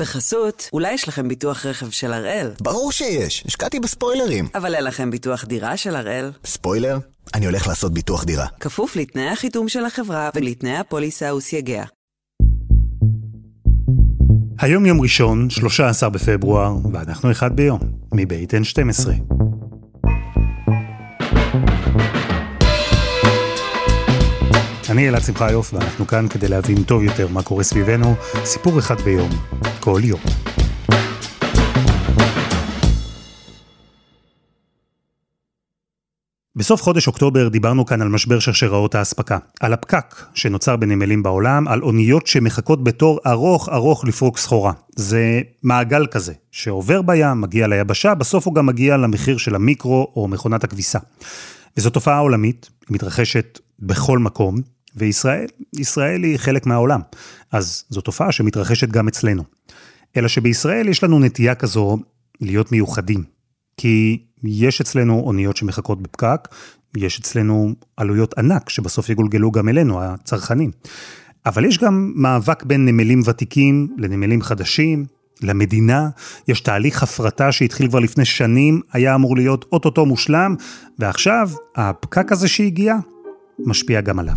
בחסות, 0.00 0.68
אולי 0.72 0.92
יש 0.92 1.08
לכם 1.08 1.28
ביטוח 1.28 1.66
רכב 1.66 1.90
של 1.90 2.12
הראל. 2.12 2.50
ברור 2.60 2.92
שיש, 2.92 3.44
השקעתי 3.46 3.80
בספוילרים. 3.80 4.48
אבל 4.54 4.74
אין 4.74 4.84
לכם 4.84 5.10
ביטוח 5.10 5.44
דירה 5.44 5.76
של 5.76 5.96
הראל. 5.96 6.30
ספוילר? 6.44 6.98
אני 7.34 7.46
הולך 7.46 7.66
לעשות 7.66 7.94
ביטוח 7.94 8.24
דירה. 8.24 8.46
כפוף 8.60 8.96
לתנאי 8.96 9.28
החיתום 9.28 9.68
של 9.68 9.84
החברה 9.84 10.30
ולתנאי 10.34 10.76
הפוליסה 10.76 11.34
וסייגיה. 11.34 11.84
היום 14.58 14.86
יום 14.86 15.00
ראשון, 15.00 15.50
13 15.50 16.10
בפברואר, 16.10 16.76
ואנחנו 16.92 17.30
אחד 17.30 17.56
ביום, 17.56 17.80
מבית 18.14 18.54
N12. 18.54 19.08
אני 24.90 25.08
אלעד 25.08 25.22
שמחיוף, 25.22 25.74
ואנחנו 25.74 26.06
כאן 26.06 26.28
כדי 26.28 26.48
להבין 26.48 26.82
טוב 26.82 27.02
יותר 27.02 27.28
מה 27.28 27.42
קורה 27.42 27.62
סביבנו, 27.62 28.14
סיפור 28.44 28.78
אחד 28.78 29.00
ביום, 29.00 29.30
כל 29.80 30.00
יום. 30.04 30.20
בסוף 36.56 36.82
חודש 36.82 37.06
אוקטובר 37.06 37.48
דיברנו 37.48 37.86
כאן 37.86 38.02
על 38.02 38.08
משבר 38.08 38.38
שרשראות 38.38 38.94
האספקה, 38.94 39.38
על 39.60 39.72
הפקק 39.72 40.14
שנוצר 40.34 40.76
בנמלים 40.76 41.22
בעולם, 41.22 41.68
על 41.68 41.82
אוניות 41.82 42.26
שמחכות 42.26 42.84
בתור 42.84 43.20
ארוך 43.26 43.68
ארוך 43.68 44.04
לפרוק 44.04 44.38
סחורה. 44.38 44.72
זה 44.96 45.40
מעגל 45.62 46.06
כזה, 46.06 46.32
שעובר 46.50 47.02
בים, 47.02 47.40
מגיע 47.40 47.66
ליבשה, 47.66 48.14
בסוף 48.14 48.46
הוא 48.46 48.54
גם 48.54 48.66
מגיע 48.66 48.96
למחיר 48.96 49.36
של 49.36 49.54
המיקרו 49.54 50.12
או 50.16 50.28
מכונת 50.28 50.64
הכביסה. 50.64 50.98
וזו 51.76 51.90
תופעה 51.90 52.18
עולמית, 52.18 52.70
היא 52.88 52.94
מתרחשת 52.94 53.58
בכל 53.80 54.18
מקום, 54.18 54.60
וישראל, 54.96 55.46
ישראל 55.76 56.22
היא 56.22 56.36
חלק 56.36 56.66
מהעולם. 56.66 57.00
אז 57.52 57.84
זו 57.88 58.00
תופעה 58.00 58.32
שמתרחשת 58.32 58.88
גם 58.88 59.08
אצלנו. 59.08 59.42
אלא 60.16 60.28
שבישראל 60.28 60.88
יש 60.88 61.04
לנו 61.04 61.18
נטייה 61.18 61.54
כזו 61.54 61.98
להיות 62.40 62.72
מיוחדים. 62.72 63.24
כי 63.76 64.22
יש 64.44 64.80
אצלנו 64.80 65.20
אוניות 65.20 65.56
שמחכות 65.56 66.02
בפקק, 66.02 66.48
יש 66.96 67.20
אצלנו 67.20 67.74
עלויות 67.96 68.38
ענק 68.38 68.68
שבסוף 68.68 69.08
יגולגלו 69.08 69.50
גם 69.50 69.68
אלינו, 69.68 70.02
הצרכנים. 70.02 70.70
אבל 71.46 71.64
יש 71.64 71.78
גם 71.78 72.12
מאבק 72.16 72.62
בין 72.62 72.84
נמלים 72.84 73.22
ותיקים 73.24 73.88
לנמלים 73.98 74.42
חדשים, 74.42 75.04
למדינה, 75.42 76.08
יש 76.48 76.60
תהליך 76.60 77.02
הפרטה 77.02 77.52
שהתחיל 77.52 77.88
כבר 77.88 77.98
לפני 77.98 78.24
שנים, 78.24 78.80
היה 78.92 79.14
אמור 79.14 79.36
להיות 79.36 79.64
אוטוטו 79.72 80.06
מושלם, 80.06 80.54
ועכשיו 80.98 81.50
הפקק 81.76 82.32
הזה 82.32 82.48
שהגיע, 82.48 82.96
משפיע 83.58 84.00
גם 84.00 84.18
עליו. 84.18 84.36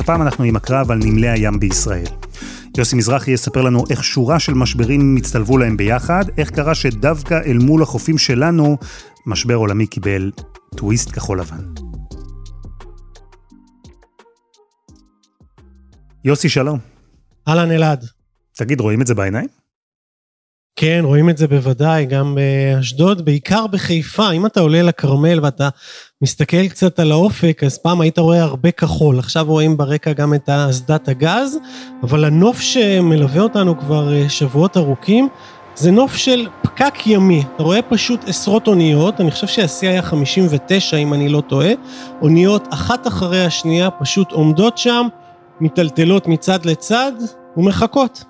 אז 0.00 0.04
הפעם 0.04 0.22
אנחנו 0.22 0.44
עם 0.44 0.56
הקרב 0.56 0.90
על 0.90 0.98
נמלי 0.98 1.28
הים 1.28 1.60
בישראל. 1.60 2.04
יוסי 2.76 2.96
מזרחי 2.96 3.30
יספר 3.30 3.62
לנו 3.62 3.84
איך 3.90 4.04
שורה 4.04 4.40
של 4.40 4.54
משברים 4.54 5.16
הצטלבו 5.16 5.58
להם 5.58 5.76
ביחד, 5.76 6.24
איך 6.38 6.50
קרה 6.50 6.74
שדווקא 6.74 7.40
אל 7.46 7.58
מול 7.58 7.82
החופים 7.82 8.18
שלנו, 8.18 8.76
משבר 9.26 9.54
עולמי 9.54 9.86
קיבל 9.86 10.30
טוויסט 10.76 11.10
כחול 11.10 11.40
לבן. 11.40 11.64
יוסי, 16.24 16.48
שלום. 16.48 16.78
אהלן 17.48 17.70
אלעד. 17.70 18.04
תגיד, 18.56 18.80
רואים 18.80 19.02
את 19.02 19.06
זה 19.06 19.14
בעיניים? 19.14 19.59
כן, 20.76 21.00
רואים 21.04 21.30
את 21.30 21.38
זה 21.38 21.48
בוודאי, 21.48 22.06
גם 22.06 22.34
באשדוד, 22.34 23.24
בעיקר 23.24 23.66
בחיפה. 23.66 24.30
אם 24.30 24.46
אתה 24.46 24.60
עולה 24.60 24.82
לכרמל 24.82 25.40
ואתה 25.42 25.68
מסתכל 26.22 26.68
קצת 26.68 26.98
על 26.98 27.12
האופק, 27.12 27.62
אז 27.66 27.78
פעם 27.78 28.00
היית 28.00 28.18
רואה 28.18 28.42
הרבה 28.42 28.70
כחול. 28.70 29.18
עכשיו 29.18 29.44
רואים 29.46 29.76
ברקע 29.76 30.12
גם 30.12 30.34
את 30.34 30.48
אסדת 30.48 31.08
הגז, 31.08 31.58
אבל 32.02 32.24
הנוף 32.24 32.60
שמלווה 32.60 33.42
אותנו 33.42 33.78
כבר 33.78 34.12
אה, 34.12 34.28
שבועות 34.28 34.76
ארוכים, 34.76 35.28
זה 35.74 35.90
נוף 35.90 36.16
של 36.16 36.46
פקק 36.62 37.06
ימי. 37.06 37.44
אתה 37.54 37.62
רואה 37.62 37.82
פשוט 37.82 38.28
עשרות 38.28 38.68
אוניות, 38.68 39.20
אני 39.20 39.30
חושב 39.30 39.46
שהשיא 39.46 39.88
היה 39.88 40.02
59 40.02 40.96
אם 40.96 41.14
אני 41.14 41.28
לא 41.28 41.40
טועה, 41.40 41.72
אוניות 42.22 42.68
אחת 42.70 43.06
אחרי 43.06 43.44
השנייה 43.44 43.90
פשוט 43.90 44.32
עומדות 44.32 44.78
שם, 44.78 45.06
מיטלטלות 45.60 46.26
מצד 46.26 46.66
לצד 46.66 47.12
ומחכות. 47.56 48.29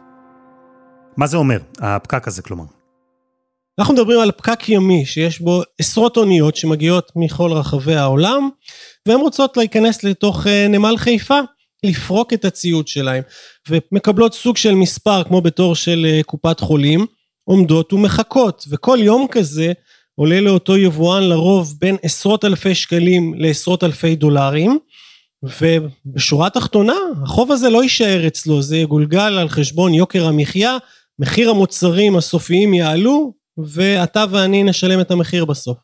מה 1.17 1.27
זה 1.27 1.37
אומר, 1.37 1.59
הפקק 1.79 2.29
הזה 2.29 2.43
כלומר? 2.43 2.65
אנחנו 3.79 3.95
מדברים 3.95 4.21
על 4.21 4.31
פקק 4.33 4.69
ימי 4.69 5.07
שיש 5.07 5.41
בו 5.41 5.63
עשרות 5.79 6.17
אוניות 6.17 6.57
שמגיעות 6.57 7.13
מכל 7.17 7.53
רחבי 7.53 7.95
העולם 7.95 8.49
והן 9.07 9.21
רוצות 9.21 9.57
להיכנס 9.57 10.05
לתוך 10.05 10.47
אה, 10.47 10.69
נמל 10.69 10.95
חיפה 10.97 11.41
לפרוק 11.85 12.33
את 12.33 12.45
הציוד 12.45 12.89
שלהם 12.89 13.23
ומקבלות 13.69 14.35
סוג 14.35 14.57
של 14.57 14.75
מספר 14.75 15.25
כמו 15.25 15.41
בתור 15.41 15.75
של 15.75 16.07
אה, 16.11 16.23
קופת 16.23 16.61
חולים 16.61 17.07
עומדות 17.45 17.93
ומחכות 17.93 18.65
וכל 18.71 18.99
יום 19.01 19.27
כזה 19.31 19.73
עולה 20.15 20.41
לאותו 20.41 20.77
יבואן 20.77 21.23
לרוב 21.23 21.75
בין 21.81 21.97
עשרות 22.03 22.45
אלפי 22.45 22.75
שקלים 22.75 23.35
לעשרות 23.37 23.85
אלפי 23.85 24.17
דולרים 24.17 24.79
ובשורה 25.43 26.47
התחתונה 26.47 26.97
החוב 27.23 27.53
הזה 27.53 27.71
לא 27.71 27.83
יישאר 27.83 28.27
אצלו 28.27 28.63
זה 28.63 28.77
יגולגל 28.77 29.39
על 29.39 29.49
חשבון 29.49 29.95
יוקר 29.95 30.27
המחיה 30.27 30.77
מחיר 31.21 31.51
המוצרים 31.51 32.17
הסופיים 32.17 32.75
יעלו 32.75 33.33
ואתה 33.59 34.25
ואני 34.31 34.63
נשלם 34.63 35.01
את 35.01 35.11
המחיר 35.11 35.45
בסוף. 35.45 35.79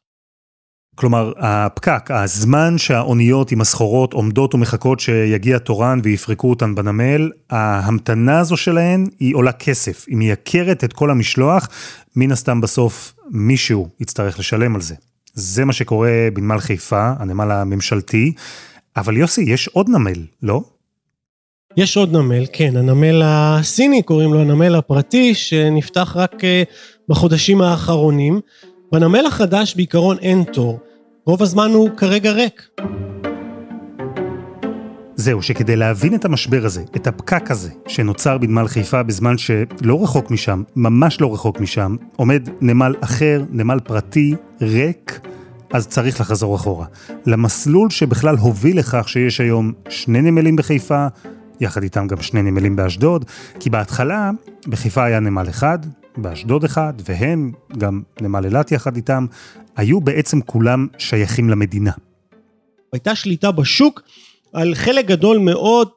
כלומר, 0.94 1.32
הפקק, 1.38 2.10
הזמן 2.10 2.78
שהאוניות 2.78 3.52
עם 3.52 3.60
הסחורות 3.60 4.12
עומדות 4.12 4.54
ומחכות 4.54 5.00
שיגיע 5.00 5.58
תורן 5.58 6.00
ויפרקו 6.02 6.50
אותן 6.50 6.74
בנמל, 6.74 7.30
ההמתנה 7.50 8.38
הזו 8.38 8.56
שלהן 8.56 9.06
היא 9.18 9.34
עולה 9.34 9.52
כסף, 9.52 10.04
היא 10.08 10.16
מייקרת 10.16 10.84
את 10.84 10.92
כל 10.92 11.10
המשלוח, 11.10 11.68
מן 12.16 12.32
הסתם 12.32 12.60
בסוף 12.60 13.14
מישהו 13.30 13.88
יצטרך 14.00 14.38
לשלם 14.38 14.74
על 14.74 14.80
זה. 14.80 14.94
זה 15.34 15.64
מה 15.64 15.72
שקורה 15.72 16.28
בנמל 16.34 16.58
חיפה, 16.58 17.12
הנמל 17.18 17.50
הממשלתי, 17.50 18.32
אבל 18.96 19.16
יוסי, 19.16 19.42
יש 19.42 19.68
עוד 19.68 19.88
נמל, 19.88 20.22
לא? 20.42 20.62
יש 21.76 21.96
עוד 21.96 22.12
נמל, 22.12 22.44
כן, 22.52 22.76
הנמל 22.76 23.22
הסיני 23.24 24.02
קוראים 24.02 24.34
לו 24.34 24.40
הנמל 24.40 24.74
הפרטי, 24.74 25.34
שנפתח 25.34 26.12
רק 26.16 26.44
אה, 26.44 26.62
בחודשים 27.08 27.62
האחרונים. 27.62 28.40
בנמל 28.92 29.26
החדש 29.26 29.74
בעיקרון 29.74 30.16
אין 30.18 30.44
תור, 30.52 30.78
רוב 31.26 31.42
הזמן 31.42 31.70
הוא 31.70 31.90
כרגע 31.96 32.32
ריק. 32.32 32.68
זהו, 35.16 35.42
שכדי 35.42 35.76
להבין 35.76 36.14
את 36.14 36.24
המשבר 36.24 36.64
הזה, 36.64 36.82
את 36.96 37.06
הפקק 37.06 37.50
הזה, 37.50 37.70
שנוצר 37.88 38.38
בנמל 38.38 38.68
חיפה 38.68 39.02
בזמן 39.02 39.38
שלא 39.38 40.02
רחוק 40.02 40.30
משם, 40.30 40.62
ממש 40.76 41.20
לא 41.20 41.34
רחוק 41.34 41.60
משם, 41.60 41.96
עומד 42.16 42.48
נמל 42.60 42.94
אחר, 43.00 43.42
נמל 43.50 43.78
פרטי, 43.84 44.34
ריק, 44.60 45.20
אז 45.72 45.86
צריך 45.86 46.20
לחזור 46.20 46.56
אחורה. 46.56 46.86
למסלול 47.26 47.90
שבכלל 47.90 48.36
הוביל 48.36 48.78
לכך 48.78 49.08
שיש 49.08 49.40
היום 49.40 49.72
שני 49.88 50.22
נמלים 50.22 50.56
בחיפה, 50.56 51.06
יחד 51.60 51.82
איתם 51.82 52.06
גם 52.06 52.22
שני 52.22 52.42
נמלים 52.42 52.76
באשדוד, 52.76 53.24
כי 53.60 53.70
בהתחלה 53.70 54.30
בחיפה 54.68 55.04
היה 55.04 55.20
נמל 55.20 55.46
אחד, 55.48 55.78
באשדוד 56.16 56.64
אחד, 56.64 56.92
והם, 57.04 57.52
גם 57.78 58.02
נמל 58.20 58.44
אילת 58.44 58.72
יחד 58.72 58.96
איתם, 58.96 59.26
היו 59.76 60.00
בעצם 60.00 60.40
כולם 60.40 60.86
שייכים 60.98 61.50
למדינה. 61.50 61.92
הייתה 62.92 63.14
שליטה 63.14 63.52
בשוק 63.52 64.02
על 64.52 64.74
חלק 64.74 65.06
גדול 65.06 65.38
מאוד, 65.38 65.88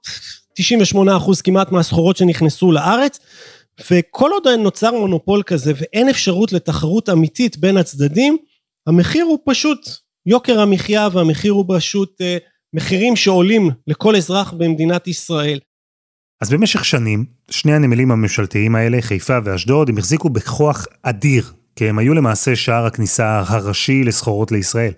98 0.53 1.17
אחוז 1.17 1.41
כמעט 1.41 1.71
מהסחורות 1.71 2.17
שנכנסו 2.17 2.71
לארץ, 2.71 3.19
וכל 3.91 4.31
עוד 4.31 4.47
נוצר 4.47 4.91
מונופול 4.91 5.43
כזה 5.43 5.73
ואין 5.75 6.09
אפשרות 6.09 6.53
לתחרות 6.53 7.09
אמיתית 7.09 7.57
בין 7.57 7.77
הצדדים, 7.77 8.37
המחיר 8.87 9.25
הוא 9.25 9.39
פשוט 9.45 9.79
יוקר 10.25 10.59
המחיה 10.59 11.07
והמחיר 11.11 11.51
הוא 11.51 11.65
פשוט 11.67 12.21
אה, 12.21 12.37
מחירים 12.73 13.15
שעולים 13.15 13.69
לכל 13.87 14.15
אזרח 14.15 14.53
במדינת 14.53 15.07
ישראל. 15.07 15.59
אז 16.41 16.49
במשך 16.49 16.85
שנים, 16.85 17.25
שני 17.49 17.73
הנמלים 17.73 18.11
הממשלתיים 18.11 18.75
האלה, 18.75 19.01
חיפה 19.01 19.37
ואשדוד, 19.43 19.89
הם 19.89 19.97
החזיקו 19.97 20.29
בכוח 20.29 20.85
אדיר, 21.03 21.51
כי 21.75 21.89
הם 21.89 21.99
היו 21.99 22.13
למעשה 22.13 22.55
שער 22.55 22.85
הכניסה 22.85 23.43
הראשי 23.47 24.03
לסחורות 24.03 24.51
לישראל. 24.51 24.93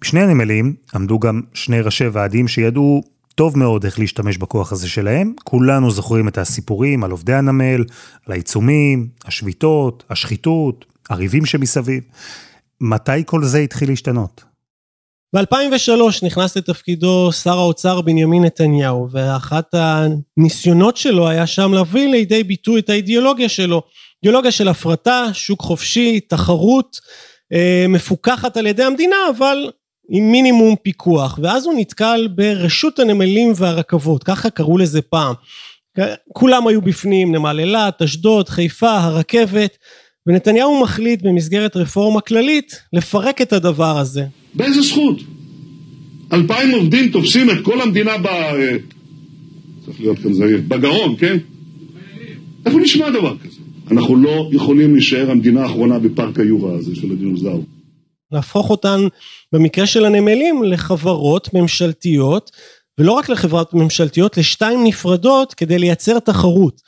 בשני 0.00 0.20
הנמלים 0.20 0.74
עמדו 0.94 1.18
גם 1.18 1.40
שני 1.54 1.80
ראשי 1.80 2.06
ועדים 2.06 2.48
שידעו 2.48 3.02
טוב 3.34 3.58
מאוד 3.58 3.84
איך 3.84 3.98
להשתמש 3.98 4.38
בכוח 4.38 4.72
הזה 4.72 4.88
שלהם. 4.88 5.32
כולנו 5.44 5.90
זוכרים 5.90 6.28
את 6.28 6.38
הסיפורים 6.38 7.04
על 7.04 7.10
עובדי 7.10 7.34
הנמל, 7.34 7.84
על 8.26 8.32
העיצומים, 8.32 9.08
השביתות, 9.24 10.04
השחיתות, 10.10 10.84
הריבים 11.10 11.46
שמסביב. 11.46 12.02
מתי 12.80 13.24
כל 13.26 13.44
זה 13.44 13.58
התחיל 13.58 13.88
להשתנות? 13.88 14.51
ב-2003 15.34 16.26
נכנס 16.26 16.56
לתפקידו 16.56 17.32
שר 17.32 17.58
האוצר 17.58 18.00
בנימין 18.00 18.44
נתניהו 18.44 19.08
ואחת 19.10 19.74
הניסיונות 19.74 20.96
שלו 20.96 21.28
היה 21.28 21.46
שם 21.46 21.72
להביא 21.72 22.08
לידי 22.08 22.42
ביטוי 22.42 22.80
את 22.80 22.90
האידיאולוגיה 22.90 23.48
שלו. 23.48 23.82
אידיאולוגיה 24.22 24.50
של 24.50 24.68
הפרטה, 24.68 25.26
שוק 25.32 25.60
חופשי, 25.60 26.20
תחרות, 26.20 27.00
אה, 27.52 27.86
מפוקחת 27.88 28.56
על 28.56 28.66
ידי 28.66 28.84
המדינה 28.84 29.16
אבל 29.36 29.70
עם 30.08 30.32
מינימום 30.32 30.76
פיקוח, 30.82 31.38
ואז 31.42 31.66
הוא 31.66 31.74
נתקל 31.76 32.28
ברשות 32.34 32.98
הנמלים 32.98 33.52
והרכבות, 33.56 34.24
ככה 34.24 34.50
קראו 34.50 34.78
לזה 34.78 35.02
פעם. 35.02 35.34
כולם 36.32 36.66
היו 36.66 36.82
בפנים, 36.82 37.34
נמל 37.34 37.60
אילת, 37.60 38.02
אשדוד, 38.02 38.48
חיפה, 38.48 38.90
הרכבת, 38.90 39.78
ונתניהו 40.26 40.82
מחליט 40.82 41.22
במסגרת 41.22 41.76
רפורמה 41.76 42.20
כללית 42.20 42.82
לפרק 42.92 43.42
את 43.42 43.52
הדבר 43.52 43.98
הזה. 43.98 44.24
באיזה 44.54 44.82
זכות? 44.82 45.16
אלפיים 46.32 46.70
עובדים 46.70 47.10
תופסים 47.10 47.50
את 47.50 47.56
כל 47.62 47.80
המדינה 47.80 48.18
ב... 48.18 48.26
צריך 49.86 50.00
להיות 50.00 50.18
כאן 50.18 50.32
זהיר, 50.32 50.62
בגרון, 50.68 51.16
כן? 51.18 51.36
איפה 52.66 52.78
נשמע 52.78 53.10
דבר 53.10 53.38
כזה? 53.38 53.60
אנחנו 53.90 54.16
לא 54.16 54.48
יכולים 54.52 54.94
להישאר 54.94 55.30
המדינה 55.30 55.62
האחרונה 55.62 55.98
בפארק 55.98 56.40
היובה 56.40 56.74
הזה 56.74 56.96
של 56.96 57.12
הדינוזאור. 57.12 57.64
להפוך 58.32 58.70
אותן, 58.70 59.00
במקרה 59.52 59.86
של 59.86 60.04
הנמלים, 60.04 60.62
לחברות 60.62 61.54
ממשלתיות, 61.54 62.50
ולא 62.98 63.12
רק 63.12 63.28
לחברות 63.28 63.74
ממשלתיות, 63.74 64.36
לשתיים 64.36 64.84
נפרדות 64.84 65.54
כדי 65.54 65.78
לייצר 65.78 66.18
תחרות. 66.18 66.80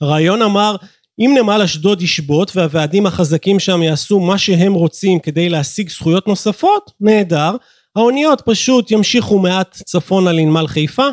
הרעיון 0.00 0.42
אמר, 0.42 0.76
אם 1.22 1.34
נמל 1.38 1.62
אשדוד 1.62 2.02
ישבות 2.02 2.56
והוועדים 2.56 3.06
החזקים 3.06 3.58
שם 3.58 3.82
יעשו 3.82 4.20
מה 4.20 4.38
שהם 4.38 4.72
רוצים 4.72 5.18
כדי 5.18 5.48
להשיג 5.48 5.88
זכויות 5.88 6.28
נוספות, 6.28 6.90
נהדר. 7.00 7.56
האוניות 7.96 8.42
פשוט 8.46 8.90
ימשיכו 8.90 9.38
מעט 9.38 9.82
צפונה 9.84 10.32
לנמל 10.32 10.66
חיפה, 10.66 11.06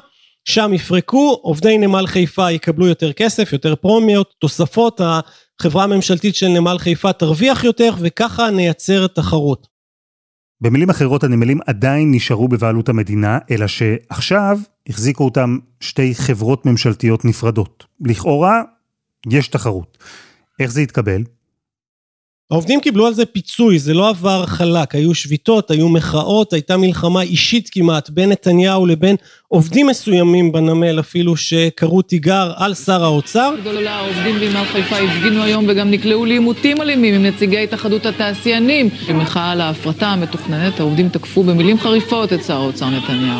שם 0.46 0.74
יפרקו, 0.74 1.40
עובדי 1.42 1.78
נמל 1.78 2.08
חיפה 2.08 2.52
יקבלו 2.52 2.88
יותר 2.88 3.14
כסף, 3.14 3.54
יותר 3.54 3.76
פרומיות, 3.76 4.34
תוספות, 4.40 5.02
החברה 5.04 5.84
הממשלתית 5.84 6.36
של 6.36 6.48
נמל 6.48 6.78
חיפה 6.78 7.14
תרוויח 7.14 7.64
יותר 7.64 7.94
וככה 8.00 8.50
נייצר 8.50 9.08
תחרות. 9.08 9.68
במילים 10.62 10.90
אחרות 10.90 11.24
הנמלים 11.24 11.60
עדיין 11.68 12.12
נשארו 12.12 12.48
בבעלות 12.48 12.90
המדינה, 12.90 13.38
אלא 13.52 13.68
שעכשיו 13.68 14.60
החזיקו 14.90 15.26
אותם 15.26 15.58
שתי 15.80 16.16
חברות 16.16 16.66
ממשלתיות 16.66 17.26
נפרדות. 17.26 17.86
לכאורה, 18.02 18.62
יש 19.28 19.48
תחרות. 19.48 19.98
איך 20.60 20.72
זה 20.72 20.82
יתקבל? 20.82 21.22
העובדים 22.52 22.82
קיבלו 22.82 23.08
על 23.08 23.14
זה 23.14 23.26
פיצוי, 23.26 23.80
זה 23.80 23.94
לא 23.94 24.10
עבר 24.10 24.46
חלק, 24.46 24.96
היו 24.96 25.14
שביתות, 25.14 25.72
היו 25.72 25.90
מחאות, 25.90 26.54
הייתה 26.54 26.78
מלחמה 26.78 27.22
אישית 27.22 27.70
כמעט 27.72 28.10
בין 28.10 28.30
נתניהו 28.30 28.86
לבין 28.86 29.16
עובדים 29.48 29.88
מסוימים 29.88 30.52
בנמל 30.52 31.00
אפילו 31.00 31.38
שקראו 31.38 32.02
תיגר 32.02 32.52
על 32.56 32.74
שר 32.74 33.04
האוצר. 33.04 33.54
העובדים 33.88 34.40
בנמל 34.40 34.66
חיפה 34.66 34.98
הפגינו 34.98 35.44
היום 35.44 35.66
וגם 35.68 35.92
נקלעו 35.92 36.26
לעימותים 36.26 36.82
אלימים 36.82 37.14
עם 37.14 37.24
נציגי 37.24 37.64
התאחדות 37.64 38.06
התעשיינים. 38.06 38.90
במחאה 39.10 39.52
על 39.52 39.62
ההפרטה 39.62 40.08
המתוכננת 40.08 40.80
העובדים 40.80 41.10
תקפו 41.10 41.44
במילים 41.44 41.80
חריפות 41.80 42.34
את 42.34 42.44
שר 42.44 42.56
האוצר 42.56 42.90
נתניהו. 42.90 43.40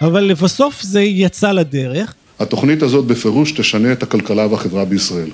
אבל 0.00 0.20
לבסוף 0.20 0.82
זה 0.82 1.00
יצא 1.00 1.52
לדרך. 1.52 2.14
התוכנית 2.38 2.82
הזאת 2.82 3.06
בפירוש 3.06 3.52
תשנה 3.52 3.92
את 3.92 4.02
הכלכלה 4.02 4.46
והחברה 4.46 4.84
בישראל. 4.84 5.30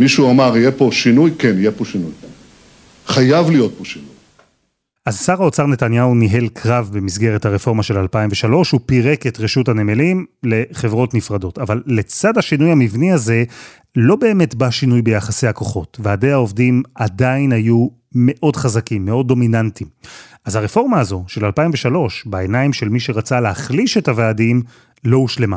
מישהו 0.00 0.30
אמר, 0.30 0.56
יהיה 0.56 0.72
פה 0.72 0.88
שינוי? 0.92 1.30
כן, 1.38 1.58
יהיה 1.58 1.70
פה 1.72 1.84
שינוי. 1.84 2.10
חייב 3.06 3.50
להיות 3.50 3.74
פה 3.78 3.84
שינוי. 3.84 4.08
אז 5.06 5.20
שר 5.20 5.42
האוצר 5.42 5.66
נתניהו 5.66 6.14
ניהל 6.14 6.48
קרב 6.48 6.90
במסגרת 6.92 7.44
הרפורמה 7.44 7.82
של 7.82 7.98
2003, 7.98 8.70
הוא 8.70 8.80
פירק 8.86 9.26
את 9.26 9.40
רשות 9.40 9.68
הנמלים 9.68 10.26
לחברות 10.42 11.14
נפרדות. 11.14 11.58
אבל 11.58 11.82
לצד 11.86 12.38
השינוי 12.38 12.70
המבני 12.70 13.12
הזה, 13.12 13.44
לא 13.96 14.16
באמת 14.16 14.54
בא 14.54 14.70
שינוי 14.70 15.02
ביחסי 15.02 15.46
הכוחות. 15.46 16.00
ועדי 16.02 16.30
העובדים 16.30 16.82
עדיין 16.94 17.52
היו 17.52 17.88
מאוד 18.14 18.56
חזקים, 18.56 19.04
מאוד 19.04 19.28
דומיננטיים. 19.28 19.90
אז 20.44 20.56
הרפורמה 20.56 21.00
הזו 21.00 21.24
של 21.28 21.44
2003, 21.44 22.24
בעיניים 22.26 22.72
של 22.72 22.88
מי 22.88 23.00
שרצה 23.00 23.40
להחליש 23.40 23.96
את 23.96 24.08
הוועדים, 24.08 24.62
לא 25.04 25.16
הושלמה. 25.16 25.56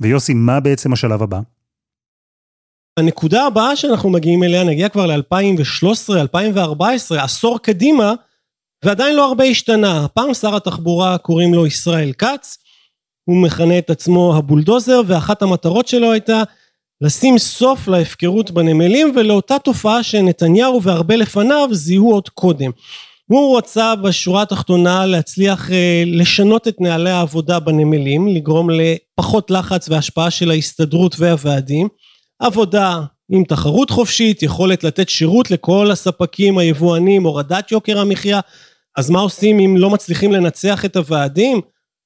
ויוסי, 0.00 0.34
מה 0.34 0.60
בעצם 0.60 0.92
השלב 0.92 1.22
הבא? 1.22 1.40
הנקודה 2.98 3.46
הבאה 3.46 3.76
שאנחנו 3.76 4.10
מגיעים 4.10 4.42
אליה, 4.42 4.64
נגיע 4.64 4.88
כבר 4.88 5.06
ל-2013, 5.06 6.14
2014, 6.20 7.24
עשור 7.24 7.58
קדימה, 7.58 8.12
ועדיין 8.84 9.16
לא 9.16 9.28
הרבה 9.28 9.44
השתנה. 9.44 10.04
הפעם 10.04 10.34
שר 10.34 10.56
התחבורה 10.56 11.18
קוראים 11.18 11.54
לו 11.54 11.66
ישראל 11.66 12.12
כץ, 12.12 12.58
הוא 13.24 13.42
מכנה 13.42 13.78
את 13.78 13.90
עצמו 13.90 14.36
הבולדוזר, 14.36 15.00
ואחת 15.06 15.42
המטרות 15.42 15.88
שלו 15.88 16.12
הייתה 16.12 16.42
לשים 17.00 17.38
סוף 17.38 17.88
להפקרות 17.88 18.50
בנמלים 18.50 19.12
ולאותה 19.16 19.58
תופעה 19.58 20.02
שנתניהו 20.02 20.82
והרבה 20.82 21.16
לפניו 21.16 21.68
זיהו 21.72 22.12
עוד 22.12 22.28
קודם. 22.28 22.70
הוא 23.28 23.58
רצה 23.58 23.96
בשורה 23.96 24.42
התחתונה 24.42 25.06
להצליח 25.06 25.70
אה, 25.72 26.02
לשנות 26.06 26.68
את 26.68 26.80
נהלי 26.80 27.10
העבודה 27.10 27.60
בנמלים, 27.60 28.28
לגרום 28.28 28.68
לפחות 28.70 29.50
לחץ 29.50 29.88
והשפעה 29.88 30.30
של 30.30 30.50
ההסתדרות 30.50 31.14
והוועדים, 31.18 31.88
עבודה 32.38 33.00
עם 33.28 33.44
תחרות 33.44 33.90
חופשית, 33.90 34.42
יכולת 34.42 34.84
לתת 34.84 35.08
שירות 35.08 35.50
לכל 35.50 35.90
הספקים, 35.90 36.58
היבואנים, 36.58 37.22
הורדת 37.22 37.72
יוקר 37.72 38.00
המחיה, 38.00 38.40
אז 38.96 39.10
מה 39.10 39.20
עושים 39.20 39.60
אם 39.60 39.76
לא 39.76 39.90
מצליחים 39.90 40.32
לנצח 40.32 40.84
את 40.84 40.96
הוועדים? 40.96 41.60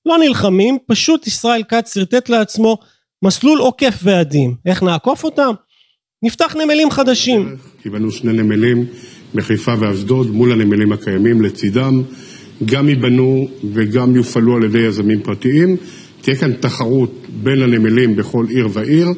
לא 0.07 0.19
נלחמים, 0.19 0.79
פשוט 0.87 1.27
ישראל 1.27 1.63
כץ 1.69 1.95
שרטט 1.95 2.29
לעצמו 2.29 2.77
מסלול 3.25 3.59
עוקף 3.59 3.99
ועדים. 4.03 4.55
איך 4.67 4.83
נעקוף 4.83 5.25
אותם? 5.25 5.53
נפתח 6.23 6.57
נמלים 6.57 6.91
חדשים. 6.91 7.57
קיבלנו 7.83 8.11
שני 8.11 8.33
נמלים 8.33 8.87
בחיפה 9.35 9.75
ואשדוד 9.79 10.31
מול 10.31 10.53
הנמלים 10.53 10.93
הקיימים 10.93 11.43
לצידם, 11.43 12.03
גם 12.65 12.89
ייבנו 12.89 13.49
וגם 13.73 14.17
יופעלו 14.17 14.57
על 14.57 14.65
ידי 14.65 14.79
יזמים 14.79 15.23
פרטיים. 15.23 15.77
תהיה 16.21 16.37
כאן 16.37 16.53
תחרות 16.53 17.27
בין 17.29 17.63
הנמלים 17.63 18.17
בכל 18.17 18.47
עיר 18.49 18.69
ועיר. 18.73 19.09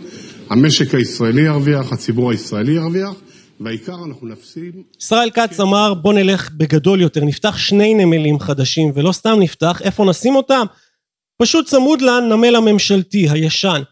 המשק 0.51 0.95
הישראלי 0.95 1.43
ירוויח, 1.43 1.93
הציבור 1.93 2.31
הישראלי 2.31 2.73
ירוויח, 2.73 3.15
והעיקר 3.61 3.97
אנחנו 4.07 4.29
נפסיד. 4.29 4.75
ישראל 5.01 5.31
כץ 5.31 5.61
אמר 5.61 5.95
בוא 5.95 6.15
נלך 6.15 6.51
בגדול 6.57 7.01
יותר, 7.01 7.25
נפתח 7.25 7.57
שני 7.57 7.95
נמלים 7.95 8.39
חדשים 8.39 8.93
ולא 8.95 9.13
סתם 9.13 9.37
נפתח, 9.41 9.83
איפה 9.85 10.05
נשים 10.05 10.37
אותם? 10.37 10.65
פשוט 11.43 11.67
צמוד 11.67 12.03
לנמל 12.03 12.57
הממשלתי 12.57 13.29
הישן. 13.31 13.83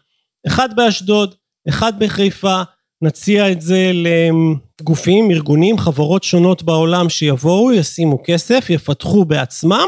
אחד 0.47 0.69
באשדוד, 0.75 1.35
אחד 1.69 1.93
בחיפה, 1.99 2.61
נציע 3.01 3.51
את 3.51 3.61
זה 3.61 3.91
לגופים, 4.83 5.31
ארגונים, 5.31 5.77
חברות 5.77 6.23
שונות 6.23 6.63
בעולם 6.63 7.09
שיבואו, 7.09 7.73
ישימו 7.73 8.17
כסף, 8.25 8.69
יפתחו 8.69 9.25
בעצמם, 9.25 9.85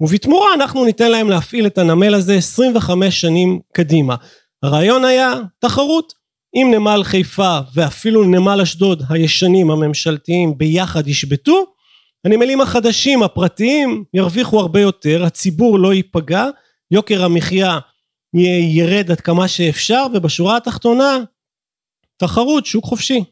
ובתמורה 0.00 0.54
אנחנו 0.54 0.84
ניתן 0.84 1.10
להם 1.10 1.30
להפעיל 1.30 1.66
את 1.66 1.78
הנמל 1.78 2.14
הזה 2.14 2.34
25 2.34 3.20
שנים 3.20 3.60
קדימה. 3.72 4.14
הרעיון 4.62 5.04
היה 5.04 5.34
תחרות. 5.58 6.18
אם 6.54 6.70
נמל 6.74 7.00
חיפה 7.04 7.58
ואפילו 7.74 8.24
נמל 8.24 8.60
אשדוד 8.60 9.02
הישנים 9.08 9.70
הממשלתיים 9.70 10.58
ביחד 10.58 11.08
ישבתו, 11.08 11.64
הנמלים 12.24 12.60
החדשים 12.60 13.22
הפרטיים 13.22 14.04
ירוויחו 14.14 14.60
הרבה 14.60 14.80
יותר, 14.80 15.24
הציבור 15.24 15.78
לא 15.78 15.94
ייפגע, 15.94 16.46
יוקר 16.90 17.24
המחיה 17.24 17.78
ירד 18.74 19.10
עד 19.10 19.20
כמה 19.20 19.48
שאפשר 19.48 20.06
ובשורה 20.14 20.56
התחתונה 20.56 21.18
תחרות, 22.16 22.66
שוק 22.66 22.84
חופשי. 22.84 23.24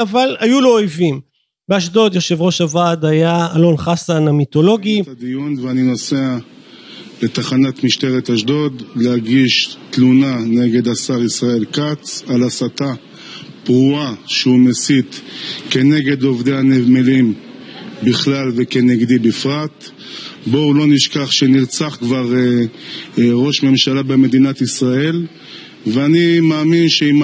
אבל 0.00 0.36
היו 0.40 0.60
לו 0.60 0.70
אויבים. 0.70 1.20
באשדוד 1.68 2.14
יושב 2.14 2.42
ראש 2.42 2.60
הוועד 2.60 3.04
היה 3.04 3.48
אלון 3.56 3.76
חסן 3.76 4.28
המיתולוגי. 4.28 5.02
ואני 5.62 5.82
נוסע 5.82 6.38
לתחנת 7.22 7.84
משטרת 7.84 8.30
אשדוד 8.30 8.82
להגיש 8.96 9.76
תלונה 9.90 10.36
נגד 10.46 10.88
השר 10.88 11.22
ישראל 11.22 11.64
כץ 11.64 12.22
על 12.28 12.42
הסתה 12.42 12.92
פרועה 13.64 14.14
שהוא 14.26 14.58
מסית 14.58 15.20
כנגד 15.70 16.22
עובדי 16.22 16.56
הנמלים 16.56 17.34
בכלל 18.02 18.52
וכנגדי 18.56 19.18
בפרט. 19.18 19.90
בואו 20.46 20.74
לא 20.74 20.86
נשכח 20.86 21.30
שנרצח 21.30 21.96
כבר 22.00 22.34
אה, 22.34 22.60
אה, 23.18 23.32
ראש 23.32 23.62
ממשלה 23.62 24.02
במדינת 24.02 24.60
ישראל 24.60 25.26
ואני 25.86 26.40
מאמין 26.40 26.88
שעם 26.88 27.22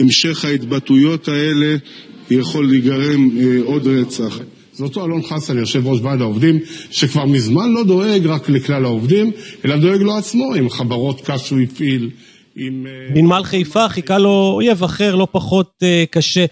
המשך 0.00 0.44
ההתבטאויות 0.44 1.28
האלה 1.28 1.76
יכול 2.30 2.68
להיגרם 2.68 3.30
אה, 3.38 3.56
עוד 3.64 3.86
רצח. 3.86 4.38
זה 4.72 4.84
אותו 4.84 5.04
אלון 5.04 5.22
חסן, 5.22 5.58
יושב 5.58 5.86
ראש 5.86 6.00
ועד 6.02 6.20
העובדים, 6.20 6.58
שכבר 6.90 7.26
מזמן 7.26 7.72
לא 7.72 7.84
דואג 7.84 8.26
רק 8.26 8.48
לכלל 8.48 8.84
העובדים, 8.84 9.30
אלא 9.64 9.76
דואג 9.76 10.00
לו 10.00 10.16
עצמו 10.16 10.54
עם 10.54 10.70
חברות 10.70 11.20
קש 11.20 11.48
שהוא 11.48 11.60
הפעיל, 11.60 12.10
עם... 12.56 12.86
בנמל 13.14 13.42
חיפה 13.44 13.88
חיכה 13.88 14.18
לו 14.18 14.52
אויב 14.54 14.84
אחר 14.84 15.14
לא 15.14 15.26
פחות 15.32 15.82
קשה. 16.10 16.44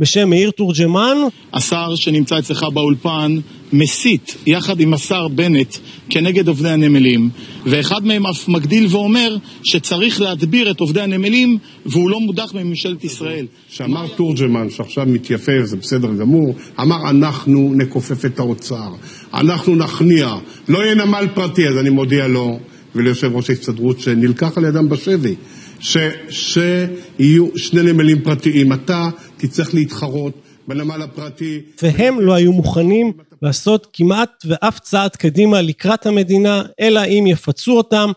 בשם 0.00 0.30
מאיר 0.30 0.50
תורג'מן. 0.50 1.16
השר 1.52 1.94
שנמצא 1.96 2.38
אצלך 2.38 2.66
באולפן 2.72 3.38
מסית 3.72 4.36
יחד 4.46 4.80
עם 4.80 4.94
השר 4.94 5.28
בנט 5.28 5.76
כנגד 6.10 6.48
עובדי 6.48 6.68
הנמלים, 6.68 7.30
ואחד 7.66 8.06
מהם 8.06 8.26
אף 8.26 8.48
מגדיל 8.48 8.86
ואומר 8.90 9.36
שצריך 9.62 10.20
להדביר 10.20 10.70
את 10.70 10.80
עובדי 10.80 11.00
הנמלים 11.00 11.58
והוא 11.86 12.10
לא 12.10 12.20
מודח 12.20 12.54
מממשלת 12.54 13.04
ישראל. 13.04 13.46
שאמר 13.68 14.06
תורג'מן, 14.16 14.70
שעכשיו 14.70 15.06
מתייפף, 15.06 15.60
זה 15.64 15.76
בסדר 15.76 16.14
גמור, 16.14 16.54
אמר 16.80 17.10
אנחנו 17.10 17.72
נכופף 17.76 18.24
את 18.24 18.38
האוצר, 18.38 18.90
אנחנו 19.34 19.76
נכניע, 19.76 20.34
לא 20.68 20.84
יהיה 20.84 20.94
נמל 20.94 21.26
פרטי, 21.34 21.68
אז 21.68 21.76
אני 21.78 21.90
מודיע 21.90 22.26
לו 22.26 22.58
וליושב 22.94 23.36
ראש 23.36 23.50
ההסתדרות 23.50 24.00
שנלקח 24.00 24.58
על 24.58 24.64
ידם 24.64 24.88
בשבי. 24.88 25.34
ש, 25.80 25.96
שיהיו 26.30 27.58
שני 27.58 27.92
נמלים 27.92 28.22
פרטיים. 28.22 28.72
אתה 28.72 29.08
תצטרך 29.36 29.74
להתחרות 29.74 30.34
בנמל 30.68 31.02
הפרטי. 31.02 31.60
והם 31.82 32.20
לא 32.20 32.34
היו 32.34 32.52
מוכנים 32.52 33.12
לעשות 33.42 33.86
כמעט 33.92 34.30
ואף 34.44 34.78
צעד 34.78 35.16
קדימה 35.16 35.60
לקראת 35.62 36.06
המדינה, 36.06 36.62
אלא 36.80 37.04
אם 37.04 37.24
יפצו 37.26 37.76
אותם. 37.76 38.10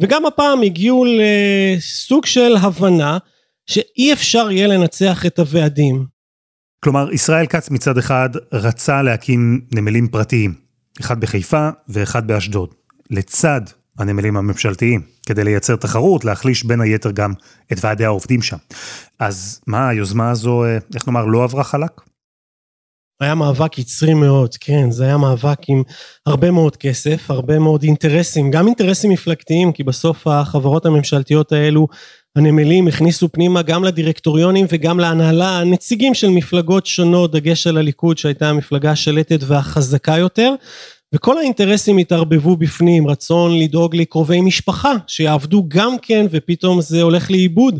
וגם 0.00 0.26
הפעם 0.26 0.62
הגיעו 0.62 1.04
לסוג 1.04 2.26
של 2.26 2.56
הבנה 2.56 3.18
שאי 3.66 4.12
אפשר 4.12 4.50
יהיה 4.50 4.66
לנצח 4.66 5.26
את 5.26 5.38
הוועדים. 5.38 6.04
כלומר, 6.84 7.12
ישראל 7.12 7.46
כץ 7.46 7.70
מצד 7.70 7.98
אחד 7.98 8.28
רצה 8.52 9.02
להקים 9.02 9.60
נמלים 9.74 10.08
פרטיים, 10.08 10.54
אחד 11.00 11.20
בחיפה 11.20 11.68
ואחד 11.88 12.26
באשדוד, 12.26 12.74
לצד 13.10 13.60
הנמלים 14.00 14.36
הממשלתיים, 14.36 15.00
כדי 15.26 15.44
לייצר 15.44 15.76
תחרות, 15.76 16.24
להחליש 16.24 16.64
בין 16.64 16.80
היתר 16.80 17.10
גם 17.10 17.32
את 17.72 17.84
ועדי 17.84 18.04
העובדים 18.04 18.42
שם. 18.42 18.56
אז 19.18 19.60
מה, 19.66 19.88
היוזמה 19.88 20.30
הזו, 20.30 20.64
אה, 20.64 20.78
איך 20.94 21.08
נאמר, 21.08 21.24
לא 21.24 21.44
עברה 21.44 21.64
חלק? 21.64 22.00
היה 23.20 23.34
מאבק 23.34 23.78
יצרי 23.78 24.14
מאוד, 24.14 24.54
כן, 24.60 24.90
זה 24.90 25.04
היה 25.04 25.16
מאבק 25.16 25.58
עם 25.68 25.82
הרבה 26.26 26.50
מאוד 26.50 26.76
כסף, 26.76 27.30
הרבה 27.30 27.58
מאוד 27.58 27.82
אינטרסים, 27.82 28.50
גם 28.50 28.66
אינטרסים 28.66 29.10
מפלגתיים, 29.10 29.72
כי 29.72 29.82
בסוף 29.82 30.26
החברות 30.26 30.86
הממשלתיות 30.86 31.52
האלו, 31.52 31.88
הנמלים 32.36 32.88
הכניסו 32.88 33.28
פנימה 33.32 33.62
גם 33.62 33.84
לדירקטוריונים 33.84 34.66
וגם 34.68 35.00
להנהלה, 35.00 35.64
נציגים 35.64 36.14
של 36.14 36.28
מפלגות 36.28 36.86
שונות, 36.86 37.32
דגש 37.32 37.66
על 37.66 37.76
הליכוד 37.76 38.18
שהייתה 38.18 38.48
המפלגה 38.48 38.90
השלטת 38.90 39.40
והחזקה 39.46 40.18
יותר, 40.18 40.54
וכל 41.14 41.38
האינטרסים 41.38 41.98
התערבבו 41.98 42.56
בפנים, 42.56 43.08
רצון 43.08 43.58
לדאוג 43.58 43.96
לקרובי 43.96 44.40
משפחה 44.40 44.92
שיעבדו 45.06 45.64
גם 45.68 45.98
כן 46.02 46.26
ופתאום 46.30 46.80
זה 46.80 47.02
הולך 47.02 47.30
לאיבוד. 47.30 47.78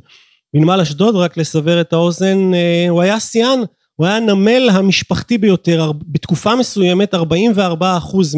בנמל 0.54 0.80
אשדוד, 0.80 1.16
רק 1.16 1.37
לסבר 1.37 1.80
את 1.80 1.92
האוזן, 1.92 2.54
אה, 2.54 2.87
הוא 2.88 3.02
היה 3.02 3.20
שיאן, 3.20 3.60
הוא 3.96 4.06
היה 4.06 4.16
הנמל 4.16 4.68
המשפחתי 4.72 5.38
ביותר, 5.38 5.92
בתקופה 6.06 6.56
מסוימת 6.56 7.14
44% 7.14 7.18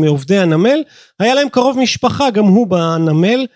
מעובדי 0.00 0.38
הנמל, 0.38 0.82
היה 1.18 1.34
להם 1.34 1.48
קרוב 1.48 1.78
משפחה, 1.78 2.30
גם 2.30 2.44
הוא 2.44 2.66
בנמל, 2.66 3.46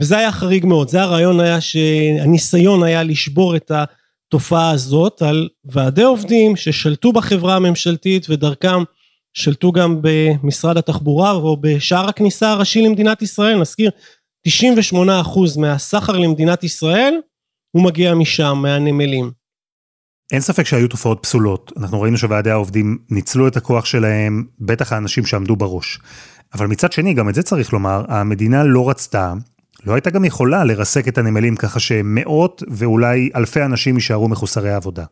וזה 0.00 0.18
היה 0.18 0.32
חריג 0.32 0.66
מאוד, 0.66 0.88
זה 0.88 1.02
הרעיון 1.02 1.40
היה 1.40 1.60
שהניסיון 1.60 2.82
היה 2.82 3.02
לשבור 3.02 3.56
את 3.56 3.72
התופעה 3.74 4.70
הזאת 4.70 5.22
על 5.22 5.48
ועדי 5.64 6.02
עובדים 6.02 6.56
ששלטו 6.56 7.12
בחברה 7.12 7.56
הממשלתית 7.56 8.26
ודרכם 8.30 8.82
שלטו 9.36 9.72
גם 9.72 9.98
במשרד 10.00 10.76
התחבורה 10.76 11.30
או 11.30 11.56
בשער 11.60 12.08
הכניסה 12.08 12.50
הראשי 12.50 12.82
למדינת 12.82 13.22
ישראל, 13.22 13.60
נזכיר 13.60 13.90
98% 14.48 14.50
מהסחר 15.56 16.12
למדינת 16.12 16.64
ישראל 16.64 17.14
הוא 17.70 17.84
מגיע 17.84 18.14
משם, 18.14 18.58
מהנמלים. 18.62 19.30
אין 20.32 20.40
ספק 20.40 20.66
שהיו 20.66 20.88
תופעות 20.88 21.18
פסולות, 21.22 21.72
אנחנו 21.76 22.00
ראינו 22.00 22.18
שוועדי 22.18 22.50
העובדים 22.50 22.98
ניצלו 23.10 23.48
את 23.48 23.56
הכוח 23.56 23.84
שלהם, 23.84 24.44
בטח 24.60 24.92
האנשים 24.92 25.26
שעמדו 25.26 25.56
בראש. 25.56 25.98
אבל 26.54 26.66
מצד 26.66 26.92
שני, 26.92 27.14
גם 27.14 27.28
את 27.28 27.34
זה 27.34 27.42
צריך 27.42 27.72
לומר, 27.72 28.04
המדינה 28.08 28.64
לא 28.64 28.90
רצתה, 28.90 29.34
לא 29.84 29.94
הייתה 29.94 30.10
גם 30.10 30.24
יכולה 30.24 30.64
לרסק 30.64 31.08
את 31.08 31.18
הנמלים 31.18 31.56
ככה 31.56 31.80
שמאות 31.80 32.62
ואולי 32.68 33.30
אלפי 33.34 33.62
אנשים 33.62 33.94
יישארו 33.94 34.28
מחוסרי 34.28 34.72
עבודה. 34.72 35.04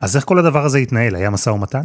אז 0.00 0.16
איך 0.16 0.24
כל 0.24 0.38
הדבר 0.38 0.64
הזה 0.64 0.78
התנהל? 0.78 1.14
היה 1.14 1.30
משא 1.30 1.50
ומתן? 1.50 1.82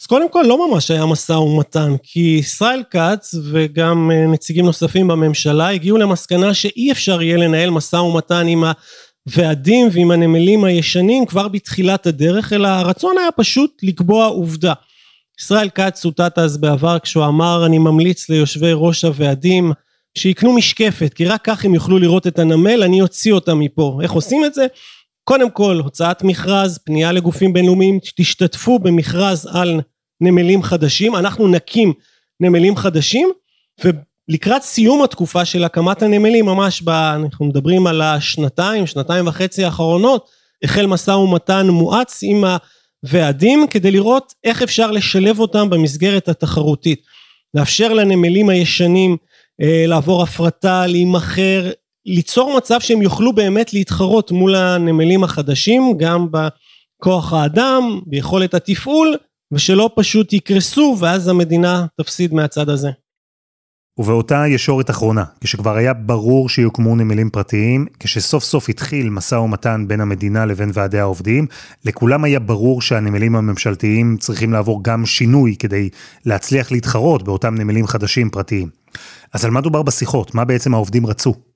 אז 0.00 0.06
קודם 0.06 0.30
כל 0.30 0.44
לא 0.48 0.70
ממש 0.70 0.90
היה 0.90 1.06
משא 1.06 1.32
ומתן, 1.32 1.92
כי 2.02 2.36
ישראל 2.40 2.82
כץ 2.90 3.34
וגם 3.52 4.10
אה, 4.10 4.26
נציגים 4.26 4.64
נוספים 4.64 5.08
בממשלה 5.08 5.68
הגיעו 5.68 5.98
למסקנה 5.98 6.54
שאי 6.54 6.92
אפשר 6.92 7.22
יהיה 7.22 7.36
לנהל 7.36 7.70
משא 7.70 7.96
ומתן 7.96 8.46
עם 8.46 8.64
הוועדים 9.26 9.88
ועם 9.92 10.10
הנמלים 10.10 10.64
הישנים 10.64 11.26
כבר 11.26 11.48
בתחילת 11.48 12.06
הדרך, 12.06 12.52
אלא 12.52 12.68
הרצון 12.68 13.18
היה 13.18 13.32
פשוט 13.32 13.80
לקבוע 13.82 14.26
עובדה. 14.26 14.72
ישראל 15.40 15.68
כץ 15.70 16.00
צוטט 16.00 16.38
אז 16.38 16.58
בעבר 16.58 16.98
כשהוא 16.98 17.26
אמר 17.26 17.66
אני 17.66 17.78
ממליץ 17.78 18.28
ליושבי 18.28 18.70
ראש 18.74 19.04
הוועדים 19.04 19.72
שיקנו 20.18 20.52
משקפת 20.52 21.14
כי 21.14 21.24
רק 21.24 21.40
כך 21.44 21.64
הם 21.64 21.74
יוכלו 21.74 21.98
לראות 21.98 22.26
את 22.26 22.38
הנמל 22.38 22.82
אני 22.82 23.00
אוציא 23.00 23.32
אותם 23.32 23.58
מפה. 23.58 23.98
איך 24.02 24.12
עושים 24.12 24.44
את 24.44 24.54
זה? 24.54 24.66
קודם 25.28 25.50
כל 25.50 25.80
הוצאת 25.84 26.22
מכרז, 26.22 26.78
פנייה 26.84 27.12
לגופים 27.12 27.52
בינלאומיים, 27.52 27.98
תשתתפו 28.16 28.78
במכרז 28.78 29.48
על 29.52 29.80
נמלים 30.20 30.62
חדשים, 30.62 31.16
אנחנו 31.16 31.48
נקים 31.48 31.92
נמלים 32.40 32.76
חדשים 32.76 33.28
ולקראת 33.84 34.62
סיום 34.62 35.02
התקופה 35.02 35.44
של 35.44 35.64
הקמת 35.64 36.02
הנמלים 36.02 36.46
ממש 36.46 36.82
ב... 36.82 36.88
אנחנו 36.88 37.46
מדברים 37.46 37.86
על 37.86 38.02
השנתיים, 38.02 38.86
שנתיים 38.86 39.26
וחצי 39.26 39.64
האחרונות, 39.64 40.28
החל 40.62 40.86
משא 40.86 41.10
ומתן 41.10 41.66
מואץ 41.66 42.20
עם 42.22 42.44
הוועדים 43.02 43.66
כדי 43.70 43.90
לראות 43.90 44.34
איך 44.44 44.62
אפשר 44.62 44.90
לשלב 44.90 45.40
אותם 45.40 45.70
במסגרת 45.70 46.28
התחרותית. 46.28 47.02
לאפשר 47.54 47.92
לנמלים 47.92 48.48
הישנים 48.48 49.16
אה, 49.60 49.84
לעבור 49.86 50.22
הפרטה, 50.22 50.86
להימכר, 50.86 51.70
ליצור 52.08 52.56
מצב 52.56 52.80
שהם 52.80 53.02
יוכלו 53.02 53.32
באמת 53.32 53.72
להתחרות 53.72 54.30
מול 54.30 54.54
הנמלים 54.54 55.24
החדשים, 55.24 55.94
גם 55.98 56.26
בכוח 56.30 57.32
האדם, 57.32 58.00
ביכולת 58.06 58.54
התפעול, 58.54 59.16
ושלא 59.52 59.90
פשוט 59.96 60.32
יקרסו 60.32 60.96
ואז 60.98 61.28
המדינה 61.28 61.86
תפסיד 62.00 62.34
מהצד 62.34 62.68
הזה. 62.68 62.90
ובאותה 63.98 64.44
ישורת 64.46 64.90
אחרונה, 64.90 65.24
כשכבר 65.40 65.76
היה 65.76 65.94
ברור 65.94 66.48
שיוקמו 66.48 66.96
נמלים 66.96 67.30
פרטיים, 67.30 67.86
כשסוף 68.00 68.44
סוף 68.44 68.68
התחיל 68.68 69.10
משא 69.10 69.34
ומתן 69.34 69.84
בין 69.88 70.00
המדינה 70.00 70.46
לבין 70.46 70.70
ועדי 70.74 70.98
העובדים, 70.98 71.46
לכולם 71.84 72.24
היה 72.24 72.40
ברור 72.40 72.82
שהנמלים 72.82 73.36
הממשלתיים 73.36 74.16
צריכים 74.20 74.52
לעבור 74.52 74.84
גם 74.84 75.06
שינוי 75.06 75.56
כדי 75.58 75.88
להצליח 76.26 76.72
להתחרות 76.72 77.22
באותם 77.22 77.54
נמלים 77.54 77.86
חדשים 77.86 78.30
פרטיים. 78.30 78.68
אז 79.32 79.44
על 79.44 79.50
מה 79.50 79.60
דובר 79.60 79.82
בשיחות? 79.82 80.34
מה 80.34 80.44
בעצם 80.44 80.74
העובדים 80.74 81.06
רצו? 81.06 81.47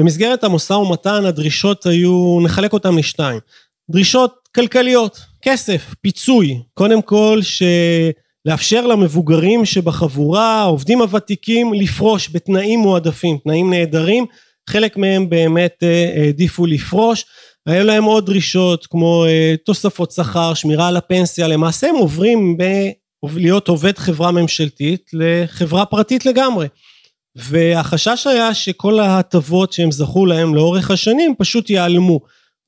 במסגרת 0.00 0.44
המשא 0.44 0.72
ומתן 0.72 1.24
הדרישות 1.24 1.86
היו, 1.86 2.38
נחלק 2.42 2.72
אותן 2.72 2.94
לשתיים. 2.94 3.40
דרישות 3.90 4.34
כלכליות, 4.54 5.20
כסף, 5.42 5.94
פיצוי, 6.00 6.60
קודם 6.74 7.02
כל 7.02 7.40
לאפשר 8.44 8.86
למבוגרים 8.86 9.64
שבחבורה, 9.64 10.60
העובדים 10.60 11.00
הוותיקים, 11.02 11.74
לפרוש 11.74 12.30
בתנאים 12.32 12.80
מועדפים, 12.80 13.38
תנאים 13.44 13.70
נהדרים, 13.70 14.26
חלק 14.68 14.96
מהם 14.96 15.30
באמת 15.30 15.76
אה, 15.82 16.12
העדיפו 16.16 16.66
לפרוש, 16.66 17.24
היו 17.66 17.84
להם 17.84 18.04
עוד 18.04 18.26
דרישות 18.26 18.86
כמו 18.86 19.24
אה, 19.26 19.54
תוספות 19.64 20.10
שכר, 20.10 20.54
שמירה 20.54 20.88
על 20.88 20.96
הפנסיה, 20.96 21.48
למעשה 21.48 21.88
הם 21.88 21.96
עוברים 21.96 22.56
ב... 22.56 22.62
להיות 23.36 23.68
עובד 23.68 23.98
חברה 23.98 24.32
ממשלתית 24.32 25.10
לחברה 25.12 25.84
פרטית 25.86 26.26
לגמרי. 26.26 26.66
והחשש 27.36 28.26
היה 28.26 28.54
שכל 28.54 29.00
ההטבות 29.00 29.72
שהם 29.72 29.90
זכו 29.90 30.26
להם 30.26 30.54
לאורך 30.54 30.90
השנים 30.90 31.34
פשוט 31.38 31.70
ייעלמו. 31.70 32.20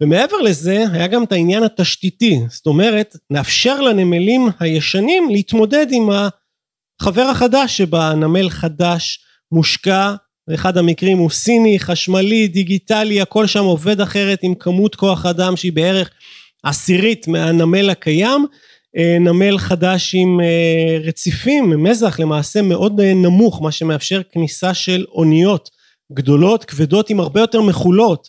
ומעבר 0.02 0.36
לזה 0.36 0.84
היה 0.92 1.06
גם 1.06 1.24
את 1.24 1.32
העניין 1.32 1.62
התשתיתי, 1.62 2.40
זאת 2.48 2.66
אומרת 2.66 3.16
נאפשר 3.30 3.80
לנמלים 3.80 4.48
הישנים 4.60 5.30
להתמודד 5.30 5.86
עם 5.90 6.08
החבר 6.10 7.22
החדש 7.22 7.76
שבה 7.76 8.14
נמל 8.14 8.50
חדש 8.50 9.20
מושקע, 9.52 10.14
באחד 10.48 10.76
המקרים 10.78 11.18
הוא 11.18 11.30
סיני, 11.30 11.78
חשמלי, 11.78 12.48
דיגיטלי, 12.48 13.20
הכל 13.20 13.46
שם 13.46 13.64
עובד 13.64 14.00
אחרת 14.00 14.38
עם 14.42 14.54
כמות 14.54 14.94
כוח 14.94 15.26
אדם 15.26 15.56
שהיא 15.56 15.72
בערך 15.72 16.10
עשירית 16.62 17.28
מהנמל 17.28 17.90
הקיים, 17.90 18.46
נמל 19.20 19.58
חדש 19.58 20.14
עם 20.14 20.40
אה, 20.40 20.98
רציפים, 21.04 21.82
מזח 21.82 22.20
למעשה 22.20 22.62
מאוד 22.62 23.00
אה, 23.00 23.14
נמוך, 23.14 23.62
מה 23.62 23.72
שמאפשר 23.72 24.22
כניסה 24.32 24.74
של 24.74 25.04
אוניות 25.12 25.70
גדולות, 26.12 26.64
כבדות 26.64 27.10
עם 27.10 27.20
הרבה 27.20 27.40
יותר 27.40 27.60
מכולות. 27.60 28.28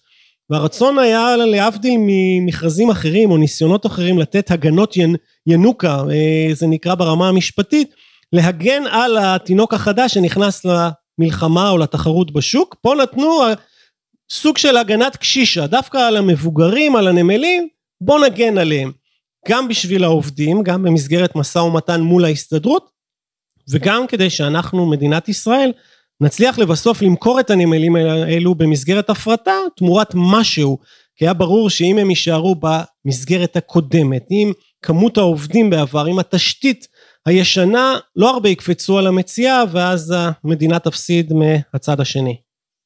והרצון 0.50 1.00
היה 1.00 1.36
להבדיל 1.36 1.94
ממכרזים 1.98 2.90
אחרים 2.90 3.32
או 3.32 3.38
ניסיונות 3.38 3.86
אחרים 3.86 4.20
לתת 4.20 4.52
הגנות 4.52 4.96
ינוקה, 5.48 6.04
זה 6.54 6.68
נקרא 6.68 6.96
ברמה 6.96 7.30
המשפטית, 7.30 7.94
להגן 8.34 8.84
על 8.90 9.18
התינוק 9.18 9.74
החדש 9.74 10.14
שנכנס 10.14 10.66
למלחמה 10.66 11.70
או 11.70 11.78
לתחרות 11.78 12.34
בשוק. 12.34 12.76
פה 12.82 12.96
נתנו 13.04 13.42
סוג 14.32 14.58
של 14.58 14.78
הגנת 14.78 15.16
קשישה, 15.16 15.68
דווקא 15.68 15.98
על 15.98 16.18
המבוגרים, 16.18 16.96
על 16.96 17.08
הנמלים, 17.08 17.68
בוא 18.02 18.26
נגן 18.26 18.58
עליהם, 18.58 18.92
גם 19.50 19.68
בשביל 19.68 20.04
העובדים, 20.04 20.64
גם 20.64 20.84
במסגרת 20.84 21.36
משא 21.36 21.60
ומתן 21.60 22.02
מול 22.02 22.26
ההסתדרות, 22.26 22.90
וגם 23.70 24.08
כדי 24.08 24.30
שאנחנו, 24.30 24.86
מדינת 24.86 25.30
ישראל, 25.30 25.72
נצליח 26.22 26.60
לבסוף 26.60 27.02
למכור 27.02 27.40
את 27.40 27.50
הנמלים 27.50 27.96
האלו 27.96 28.56
במסגרת 28.56 29.10
הפרטה 29.10 29.56
תמורת 29.78 30.12
משהו, 30.16 30.78
כי 31.16 31.26
היה 31.26 31.34
ברור 31.34 31.70
שאם 31.70 31.98
הם 31.98 32.10
יישארו 32.10 32.56
במסגרת 33.06 33.56
הקודמת, 33.56 34.28
אם 34.32 34.52
כמות 34.82 35.18
העובדים 35.18 35.70
בעבר, 35.70 36.08
אם 36.08 36.20
התשתית 36.20 36.88
הישנה, 37.26 37.98
לא 38.16 38.30
הרבה 38.30 38.50
יקפצו 38.50 38.98
על 38.98 39.08
המציאה 39.08 39.64
ואז 39.72 40.14
המדינה 40.44 40.80
תפסיד 40.80 41.34
מהצד 41.34 42.00
השני. 42.00 42.38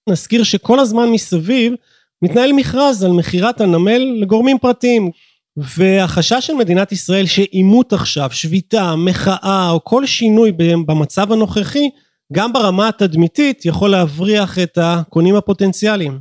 נזכיר 0.09 0.43
שכל 0.43 0.79
הזמן 0.79 1.09
מסביב 1.09 1.73
מתנהל 2.21 2.51
מכרז 2.53 3.03
על 3.03 3.11
מכירת 3.11 3.61
הנמל 3.61 3.97
לגורמים 4.21 4.57
פרטיים 4.57 5.11
והחשש 5.57 6.47
של 6.47 6.53
מדינת 6.53 6.91
ישראל 6.91 7.25
שעימות 7.25 7.93
עכשיו, 7.93 8.29
שביתה, 8.31 8.95
מחאה 8.95 9.69
או 9.69 9.83
כל 9.83 10.05
שינוי 10.05 10.51
במצב 10.85 11.31
הנוכחי 11.31 11.89
גם 12.33 12.53
ברמה 12.53 12.87
התדמיתית 12.87 13.65
יכול 13.65 13.89
להבריח 13.89 14.59
את 14.59 14.77
הקונים 14.81 15.35
הפוטנציאליים. 15.35 16.19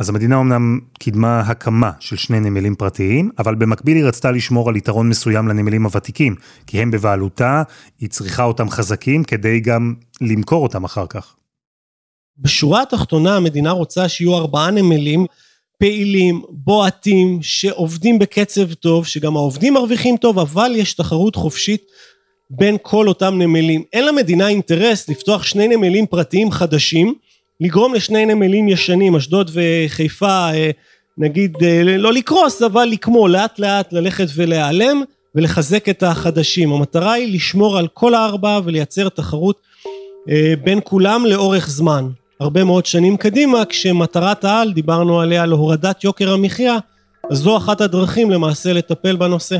אז 0.00 0.08
המדינה 0.08 0.40
אמנם 0.40 0.80
קידמה 0.98 1.40
הקמה 1.40 1.90
של 2.00 2.16
שני 2.16 2.40
נמלים 2.40 2.74
פרטיים, 2.74 3.30
אבל 3.38 3.54
במקביל 3.54 3.96
היא 3.96 4.04
רצתה 4.04 4.30
לשמור 4.30 4.68
על 4.68 4.76
יתרון 4.76 5.08
מסוים 5.08 5.48
לנמלים 5.48 5.84
הוותיקים, 5.84 6.34
כי 6.66 6.82
הם 6.82 6.90
בבעלותה, 6.90 7.62
היא 8.00 8.08
צריכה 8.08 8.44
אותם 8.44 8.70
חזקים 8.70 9.24
כדי 9.24 9.60
גם 9.60 9.94
למכור 10.20 10.62
אותם 10.62 10.84
אחר 10.84 11.06
כך. 11.06 11.34
בשורה 12.38 12.82
התחתונה 12.82 13.36
המדינה 13.36 13.70
רוצה 13.70 14.08
שיהיו 14.08 14.36
ארבעה 14.36 14.70
נמלים 14.70 15.26
פעילים, 15.84 16.42
בועטים, 16.48 17.38
שעובדים 17.42 18.18
בקצב 18.18 18.74
טוב, 18.74 19.06
שגם 19.06 19.36
העובדים 19.36 19.74
מרוויחים 19.74 20.16
טוב, 20.16 20.38
אבל 20.38 20.72
יש 20.76 20.94
תחרות 20.94 21.36
חופשית 21.36 21.82
בין 22.50 22.76
כל 22.82 23.08
אותם 23.08 23.38
נמלים. 23.38 23.82
אין 23.92 24.06
למדינה 24.06 24.48
אינטרס 24.48 25.08
לפתוח 25.08 25.42
שני 25.42 25.68
נמלים 25.68 26.06
פרטיים 26.06 26.50
חדשים, 26.50 27.14
לגרום 27.60 27.94
לשני 27.94 28.26
נמלים 28.26 28.68
ישנים, 28.68 29.16
אשדוד 29.16 29.50
וחיפה, 29.54 30.50
אה, 30.54 30.70
נגיד 31.18 31.56
אה, 31.62 31.82
לא 31.82 32.12
לקרוס, 32.12 32.62
אבל 32.62 32.84
לקמו, 32.84 33.28
לאט 33.28 33.58
לאט 33.58 33.92
ללכת 33.92 34.26
ולהיעלם, 34.34 35.02
ולחזק 35.34 35.88
את 35.88 36.02
החדשים. 36.02 36.72
המטרה 36.72 37.12
היא 37.12 37.34
לשמור 37.34 37.78
על 37.78 37.88
כל 37.88 38.14
הארבע 38.14 38.60
ולייצר 38.64 39.08
תחרות 39.08 39.60
אה, 40.30 40.54
בין 40.64 40.80
כולם 40.84 41.26
לאורך 41.26 41.68
זמן. 41.70 42.08
הרבה 42.40 42.64
מאוד 42.64 42.86
שנים 42.86 43.16
קדימה, 43.16 43.64
כשמטרת 43.68 44.44
העל, 44.44 44.72
דיברנו 44.72 45.20
עליה 45.20 45.46
להורדת 45.46 46.04
יוקר 46.04 46.32
המחיה, 46.32 46.78
זו 47.30 47.56
אחת 47.56 47.80
הדרכים 47.80 48.30
למעשה 48.30 48.72
לטפל 48.72 49.16
בנושא. 49.16 49.58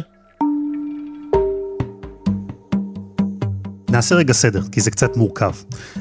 נעשה 3.91 4.15
רגע 4.15 4.33
סדר, 4.33 4.63
כי 4.73 4.81
זה 4.81 4.91
קצת 4.91 5.17
מורכב. 5.17 5.53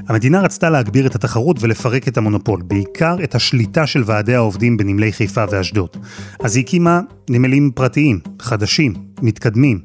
המדינה 0.07 0.41
רצתה 0.41 0.69
להגביר 0.69 1.07
את 1.07 1.15
התחרות 1.15 1.57
ולפרק 1.59 2.07
את 2.07 2.17
המונופול, 2.17 2.61
בעיקר 2.61 3.15
את 3.23 3.35
השליטה 3.35 3.87
של 3.87 4.03
ועדי 4.05 4.35
העובדים 4.35 4.77
בנמלי 4.77 5.11
חיפה 5.11 5.43
ואשדוד. 5.51 5.89
אז 6.39 6.55
היא 6.55 6.63
הקימה 6.63 6.99
נמלים 7.29 7.71
פרטיים, 7.75 8.19
חדשים, 8.39 8.93
מתקדמים, 9.21 9.79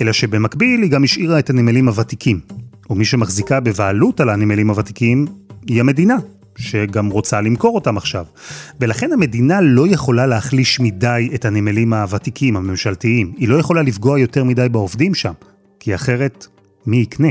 אלא 0.00 0.12
שבמקביל 0.12 0.82
היא 0.82 0.90
גם 0.90 1.04
השאירה 1.04 1.38
את 1.38 1.50
הנמלים 1.50 1.88
הוותיקים. 1.88 2.40
ומי 2.90 3.04
שמחזיקה 3.04 3.60
בבעלות 3.60 4.20
על 4.20 4.28
הנמלים 4.30 4.70
הוותיקים 4.70 5.26
היא 5.66 5.80
המדינה, 5.80 6.16
שגם 6.58 7.10
רוצה 7.10 7.40
למכור 7.40 7.74
אותם 7.74 7.96
עכשיו. 7.96 8.24
ולכן 8.80 9.12
המדינה 9.12 9.60
לא 9.60 9.88
יכולה 9.88 10.26
להחליש 10.26 10.80
מדי 10.80 11.28
את 11.34 11.44
הנמלים 11.44 11.92
הוותיקים, 11.92 12.56
הממשלתיים. 12.56 13.32
היא 13.36 13.48
לא 13.48 13.56
יכולה 13.56 13.82
לפגוע 13.82 14.18
יותר 14.18 14.44
מדי 14.44 14.68
בעובדים 14.68 15.14
שם, 15.14 15.32
כי 15.80 15.94
אחרת, 15.94 16.46
מי 16.86 16.96
יקנה? 16.96 17.28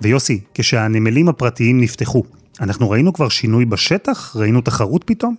ויוסי, 0.00 0.40
כשהנמלים 0.54 1.28
הפרטיים 1.28 1.80
נפתחו, 1.80 2.22
אנחנו 2.60 2.90
ראינו 2.90 3.12
כבר 3.12 3.28
שינוי 3.28 3.64
בשטח? 3.64 4.36
ראינו 4.36 4.60
תחרות 4.60 5.04
פתאום? 5.04 5.34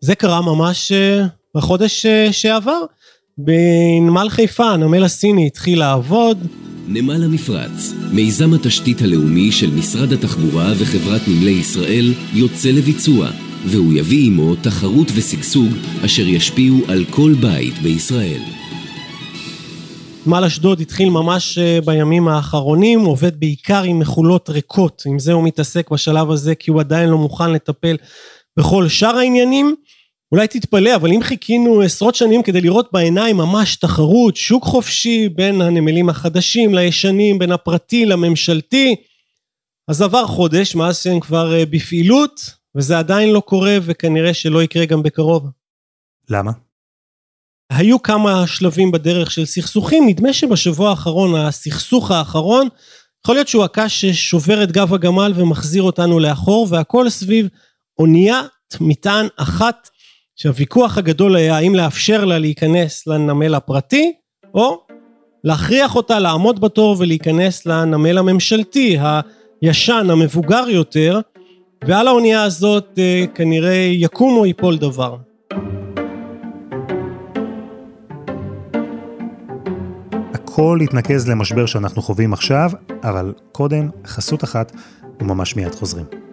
זה 0.00 0.14
קרה 0.14 0.42
ממש 0.42 0.92
אה, 0.92 1.24
בחודש 1.54 2.06
אה, 2.06 2.32
שעבר. 2.32 2.80
בנמל 3.38 4.28
חיפה, 4.30 4.64
הנמל 4.64 5.04
הסיני 5.04 5.46
התחיל 5.46 5.78
לעבוד. 5.78 6.46
נמל 6.88 7.24
המפרץ, 7.24 7.92
מיזם 8.12 8.54
התשתית 8.54 9.02
הלאומי 9.02 9.52
של 9.52 9.70
משרד 9.70 10.12
התחבורה 10.12 10.72
וחברת 10.78 11.20
נמלי 11.28 11.50
ישראל, 11.50 12.12
יוצא 12.32 12.68
לביצוע, 12.68 13.28
והוא 13.66 13.92
יביא 13.92 14.26
עמו 14.26 14.54
תחרות 14.56 15.08
ושגשוג 15.14 15.68
אשר 16.04 16.22
ישפיעו 16.26 16.76
על 16.88 17.04
כל 17.10 17.34
בית 17.40 17.78
בישראל. 17.82 18.40
נמל 20.26 20.44
אשדוד 20.44 20.80
התחיל 20.80 21.10
ממש 21.10 21.58
אה, 21.58 21.78
בימים 21.84 22.28
האחרונים, 22.28 23.00
עובד 23.00 23.40
בעיקר 23.40 23.82
עם 23.82 23.98
מכולות 23.98 24.50
ריקות, 24.50 25.02
עם 25.06 25.18
זה 25.18 25.32
הוא 25.32 25.44
מתעסק 25.44 25.90
בשלב 25.90 26.30
הזה 26.30 26.54
כי 26.54 26.70
הוא 26.70 26.80
עדיין 26.80 27.08
לא 27.08 27.18
מוכן 27.18 27.52
לטפל 27.52 27.96
בכל 28.56 28.88
שאר 28.88 29.16
העניינים. 29.16 29.74
אולי 30.32 30.48
תתפלא, 30.48 30.96
אבל 30.96 31.12
אם 31.12 31.22
חיכינו 31.22 31.80
עשרות 31.82 32.14
שנים 32.14 32.42
כדי 32.42 32.60
לראות 32.60 32.88
בעיניים 32.92 33.36
ממש 33.36 33.76
תחרות, 33.76 34.36
שוק 34.36 34.64
חופשי 34.64 35.28
בין 35.28 35.60
הנמלים 35.60 36.08
החדשים 36.08 36.74
לישנים, 36.74 37.38
בין 37.38 37.52
הפרטי 37.52 38.06
לממשלתי, 38.06 38.96
אז 39.88 40.02
עבר 40.02 40.26
חודש 40.26 40.74
מאז 40.74 41.02
שהם 41.02 41.20
כבר 41.20 41.54
אה, 41.54 41.66
בפעילות, 41.66 42.40
וזה 42.74 42.98
עדיין 42.98 43.30
לא 43.30 43.40
קורה 43.40 43.76
וכנראה 43.82 44.34
שלא 44.34 44.62
יקרה 44.62 44.84
גם 44.84 45.02
בקרוב. 45.02 45.46
למה? 46.30 46.52
היו 47.70 48.02
כמה 48.02 48.46
שלבים 48.46 48.92
בדרך 48.92 49.30
של 49.30 49.44
סכסוכים, 49.44 50.08
נדמה 50.08 50.32
שבשבוע 50.32 50.90
האחרון, 50.90 51.34
הסכסוך 51.34 52.10
האחרון, 52.10 52.68
יכול 53.24 53.34
להיות 53.34 53.48
שהוא 53.48 53.64
הקש 53.64 54.04
ששובר 54.04 54.62
את 54.62 54.72
גב 54.72 54.94
הגמל 54.94 55.32
ומחזיר 55.36 55.82
אותנו 55.82 56.18
לאחור, 56.18 56.66
והכל 56.70 57.10
סביב 57.10 57.48
אוניית 57.98 58.46
מטען 58.80 59.26
אחת, 59.36 59.88
שהוויכוח 60.36 60.98
הגדול 60.98 61.36
היה 61.36 61.56
האם 61.56 61.74
לאפשר 61.74 62.24
לה 62.24 62.38
להיכנס 62.38 63.06
לנמל 63.06 63.54
הפרטי, 63.54 64.12
או 64.54 64.80
להכריח 65.44 65.96
אותה 65.96 66.18
לעמוד 66.18 66.60
בתור 66.60 66.96
ולהיכנס 66.98 67.66
לנמל 67.66 68.18
הממשלתי, 68.18 68.98
הישן, 69.60 70.06
המבוגר 70.10 70.64
יותר, 70.68 71.20
ועל 71.84 72.08
האונייה 72.08 72.42
הזאת 72.42 72.98
אה, 72.98 73.24
כנראה 73.34 73.90
יקום 73.92 74.36
או 74.36 74.46
ייפול 74.46 74.78
דבר. 74.78 75.16
הכל 80.34 80.78
יתנקז 80.82 81.28
למשבר 81.28 81.66
שאנחנו 81.66 82.02
חווים 82.02 82.32
עכשיו, 82.32 82.70
אבל 83.02 83.32
קודם 83.52 83.90
חסות 84.06 84.44
אחת 84.44 84.72
וממש 85.20 85.56
מיד 85.56 85.74
חוזרים. 85.74 86.31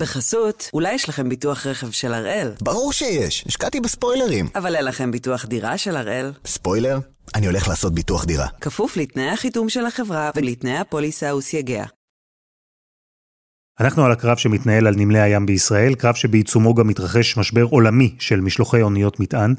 בחסות, 0.00 0.70
אולי 0.74 0.92
יש 0.92 1.08
לכם 1.08 1.28
ביטוח 1.28 1.66
רכב 1.66 1.90
של 1.90 2.14
הראל? 2.14 2.52
ברור 2.60 2.92
שיש, 2.92 3.44
השקעתי 3.46 3.80
בספוילרים. 3.80 4.48
אבל 4.54 4.76
אין 4.76 4.84
לכם 4.84 5.10
ביטוח 5.10 5.44
דירה 5.44 5.78
של 5.78 5.96
הראל? 5.96 6.32
ספוילר? 6.46 6.98
אני 7.34 7.46
הולך 7.46 7.68
לעשות 7.68 7.94
ביטוח 7.94 8.24
דירה. 8.24 8.46
כפוף 8.60 8.96
לתנאי 8.96 9.28
החיתום 9.30 9.68
של 9.68 9.86
החברה 9.86 10.30
ולתנאי 10.36 10.78
הפוליסה 10.78 11.34
וסייגיה. 11.34 11.84
אנחנו 13.80 14.04
על 14.04 14.12
הקרב 14.12 14.36
שמתנהל 14.36 14.86
על 14.86 14.94
נמלי 14.96 15.20
הים 15.20 15.46
בישראל, 15.46 15.94
קרב 15.94 16.14
שבעיצומו 16.14 16.74
גם 16.74 16.88
מתרחש 16.88 17.36
משבר 17.36 17.62
עולמי 17.62 18.14
של 18.18 18.40
משלוחי 18.40 18.82
אוניות 18.82 19.20
מטען. 19.20 19.54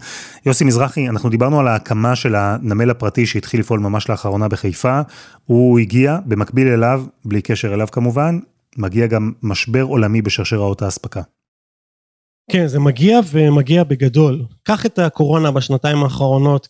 יוסי 0.46 0.64
מזרחי, 0.64 1.10
אנחנו 1.10 1.30
דיברנו 1.30 1.60
על 1.60 1.68
ההקמה 1.68 2.16
של 2.16 2.36
הנמל 2.36 2.90
הפרטי 2.90 3.26
שהתחיל 3.26 3.60
לפעול 3.60 3.80
ממש 3.80 4.10
לאחרונה 4.10 4.48
בחיפה. 4.48 5.02
הוא 5.46 5.80
הגיע, 5.80 6.18
במקביל 6.26 6.68
אליו, 6.68 7.04
בלי 7.26 7.42
קשר 7.42 7.74
אליו 7.74 7.88
כמובן, 7.92 8.40
מגיע 8.78 9.08
גם 9.08 9.32
משבר 9.44 9.82
עולמי 9.82 10.22
בשרשראות 10.22 10.82
האספקה. 10.82 11.22
כן, 12.52 12.68
זה 12.68 12.80
מגיע 12.80 13.20
ומגיע 13.32 13.84
בגדול. 13.84 14.46
קח 14.64 14.86
את 14.86 15.00
הקורונה 15.00 15.52
בשנתיים 15.52 16.04
האחרונות 16.04 16.68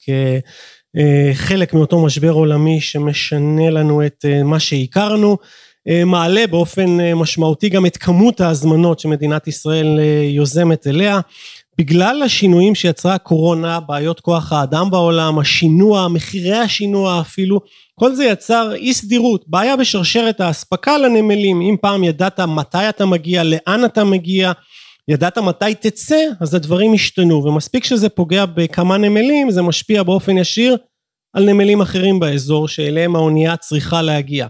כחלק 0.94 1.74
מאותו 1.74 2.06
משבר 2.06 2.32
עולמי 2.32 2.82
שמשנה 2.82 3.70
לנו 3.70 4.06
את 4.06 4.26
אה, 4.26 4.44
מה 4.44 4.60
שהכרנו. 4.60 5.38
אה, 5.88 6.06
מעלה 6.06 6.48
באופן 6.48 7.00
אה, 7.00 7.16
משמעותי 7.16 7.70
גם 7.70 7.86
את 7.86 7.98
כמות 7.98 8.42
ההזמנות 8.42 9.00
שמדינת 9.00 9.48
ישראל 9.48 10.00
אה, 10.00 10.24
יוזמת 10.30 10.88
אליה. 10.88 11.20
בגלל 11.82 12.24
השינויים 12.24 12.76
שיצרה 12.76 13.14
הקורונה, 13.14 13.80
בעיות 13.80 14.20
כוח 14.20 14.54
האדם 14.54 14.92
בעולם, 14.92 15.40
השינוע, 15.40 16.08
מחירי 16.08 16.58
השינוע 16.58 17.22
אפילו, 17.22 17.60
כל 18.00 18.16
זה 18.16 18.26
יצר 18.26 18.74
אי 18.76 18.94
סדירות, 18.94 19.44
בעיה 19.48 19.76
בשרשרת 19.76 20.42
האספקה 20.42 20.98
לנמלים, 20.98 21.62
אם 21.62 21.76
פעם 21.82 22.04
ידעת 22.04 22.40
מתי 22.40 22.90
אתה 22.90 23.06
מגיע, 23.06 23.44
לאן 23.44 23.86
אתה 23.86 24.04
מגיע, 24.04 24.52
ידעת 25.08 25.38
מתי 25.38 25.76
תצא, 25.80 26.26
אז 26.42 26.54
הדברים 26.54 26.94
השתנו, 26.94 27.44
ומספיק 27.44 27.84
שזה 27.84 28.10
פוגע 28.10 28.46
בכמה 28.46 28.98
נמלים, 28.98 29.52
זה 29.52 29.62
משפיע 29.62 30.04
באופן 30.04 30.38
ישיר 30.38 30.78
על 31.34 31.46
נמלים 31.46 31.82
אחרים 31.82 32.20
באזור 32.20 32.68
שאליהם 32.68 33.16
האונייה 33.16 33.58
צריכה 33.58 34.02
להגיע. 34.02 34.48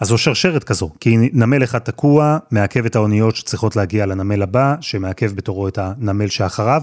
אז 0.00 0.08
זו 0.08 0.18
שרשרת 0.18 0.64
כזו, 0.64 0.90
כי 1.00 1.16
נמל 1.16 1.64
אחד 1.64 1.78
תקוע, 1.78 2.38
מעכב 2.50 2.86
את 2.86 2.96
האוניות 2.96 3.36
שצריכות 3.36 3.76
להגיע 3.76 4.06
לנמל 4.06 4.42
הבא, 4.42 4.74
שמעכב 4.80 5.32
בתורו 5.34 5.68
את 5.68 5.78
הנמל 5.78 6.28
שאחריו, 6.28 6.82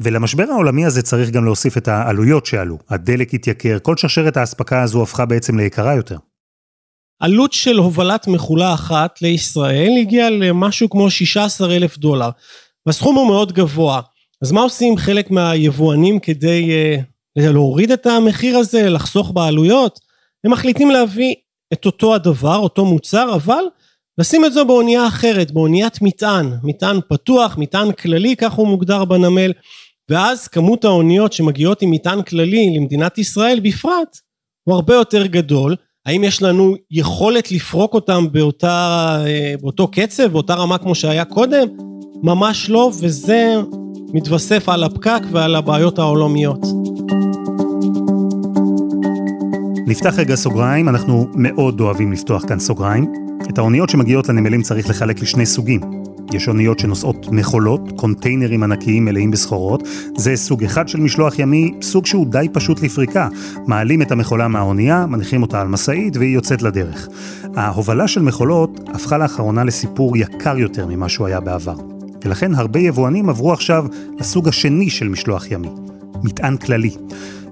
ולמשבר 0.00 0.44
העולמי 0.50 0.86
הזה 0.86 1.02
צריך 1.02 1.30
גם 1.30 1.44
להוסיף 1.44 1.76
את 1.76 1.88
העלויות 1.88 2.46
שעלו. 2.46 2.78
הדלק 2.88 3.34
התייקר, 3.34 3.78
כל 3.82 3.96
שרשרת 3.96 4.36
האספקה 4.36 4.82
הזו 4.82 5.02
הפכה 5.02 5.26
בעצם 5.26 5.58
ליקרה 5.58 5.94
יותר. 5.94 6.16
עלות 7.20 7.52
של 7.52 7.76
הובלת 7.76 8.26
מכולה 8.26 8.74
אחת 8.74 9.22
לישראל 9.22 9.92
הגיעה 10.00 10.30
למשהו 10.30 10.90
כמו 10.90 11.10
16 11.10 11.76
אלף 11.76 11.98
דולר, 11.98 12.30
והסכום 12.86 13.16
הוא 13.16 13.28
מאוד 13.28 13.52
גבוה. 13.52 14.00
אז 14.42 14.52
מה 14.52 14.60
עושים 14.60 14.96
חלק 14.96 15.30
מהיבואנים 15.30 16.18
כדי 16.18 16.70
uh, 17.38 17.42
להוריד 17.42 17.90
את 17.90 18.06
המחיר 18.06 18.58
הזה, 18.58 18.90
לחסוך 18.90 19.30
בעלויות? 19.34 20.00
הם 20.44 20.52
מחליטים 20.52 20.90
להביא 20.90 21.34
את 21.76 21.86
אותו 21.86 22.14
הדבר, 22.14 22.56
אותו 22.56 22.84
מוצר, 22.84 23.34
אבל 23.34 23.62
לשים 24.18 24.44
את 24.44 24.52
זה 24.52 24.64
באונייה 24.64 25.06
אחרת, 25.06 25.50
באוניית 25.50 26.02
מטען, 26.02 26.52
מטען 26.62 27.00
פתוח, 27.08 27.58
מטען 27.58 27.92
כללי, 27.92 28.36
כך 28.36 28.52
הוא 28.52 28.68
מוגדר 28.68 29.04
בנמל, 29.04 29.52
ואז 30.10 30.48
כמות 30.48 30.84
האוניות 30.84 31.32
שמגיעות 31.32 31.82
עם 31.82 31.90
מטען 31.90 32.22
כללי 32.22 32.76
למדינת 32.76 33.18
ישראל 33.18 33.60
בפרט, 33.60 34.18
הוא 34.64 34.74
הרבה 34.74 34.94
יותר 34.94 35.26
גדול. 35.26 35.76
האם 36.06 36.24
יש 36.24 36.42
לנו 36.42 36.74
יכולת 36.90 37.52
לפרוק 37.52 37.94
אותם 37.94 38.26
באותה, 38.32 39.16
אה, 39.26 39.54
באותו 39.60 39.88
קצב, 39.88 40.26
באותה 40.26 40.54
רמה 40.54 40.78
כמו 40.78 40.94
שהיה 40.94 41.24
קודם? 41.24 41.68
ממש 42.22 42.70
לא, 42.70 42.90
וזה 43.00 43.54
מתווסף 44.12 44.68
על 44.68 44.84
הפקק 44.84 45.20
ועל 45.32 45.54
הבעיות 45.54 45.98
העולמיות. 45.98 46.60
נפתח 49.88 50.14
רגע 50.18 50.34
סוגריים, 50.34 50.88
אנחנו 50.88 51.28
מאוד 51.34 51.80
אוהבים 51.80 52.12
לפתוח 52.12 52.44
כאן 52.48 52.58
סוגריים. 52.58 53.12
את 53.50 53.58
האוניות 53.58 53.90
שמגיעות 53.90 54.28
לנמלים 54.28 54.62
צריך 54.62 54.90
לחלק 54.90 55.22
לשני 55.22 55.46
סוגים. 55.46 55.80
יש 56.32 56.48
אוניות 56.48 56.78
שנושאות 56.78 57.26
מכולות, 57.32 57.92
קונטיינרים 57.96 58.62
ענקיים 58.62 59.04
מלאים 59.04 59.30
בסחורות. 59.30 59.88
זה 60.16 60.36
סוג 60.36 60.64
אחד 60.64 60.88
של 60.88 61.00
משלוח 61.00 61.38
ימי, 61.38 61.72
סוג 61.82 62.06
שהוא 62.06 62.26
די 62.26 62.46
פשוט 62.52 62.82
לפריקה. 62.82 63.28
מעלים 63.66 64.02
את 64.02 64.10
המכולה 64.12 64.48
מהאונייה, 64.48 65.06
מניחים 65.06 65.42
אותה 65.42 65.60
על 65.60 65.68
משאית 65.68 66.16
והיא 66.16 66.34
יוצאת 66.34 66.62
לדרך. 66.62 67.08
ההובלה 67.56 68.08
של 68.08 68.22
מכולות 68.22 68.80
הפכה 68.94 69.18
לאחרונה 69.18 69.64
לסיפור 69.64 70.16
יקר 70.16 70.58
יותר 70.58 70.86
ממה 70.86 71.08
שהוא 71.08 71.26
היה 71.26 71.40
בעבר. 71.40 71.76
ולכן 72.24 72.54
הרבה 72.54 72.80
יבואנים 72.80 73.28
עברו 73.28 73.52
עכשיו 73.52 73.86
לסוג 74.20 74.48
השני 74.48 74.90
של 74.90 75.08
משלוח 75.08 75.50
ימי, 75.50 75.68
מטען 76.22 76.56
כללי. 76.56 76.90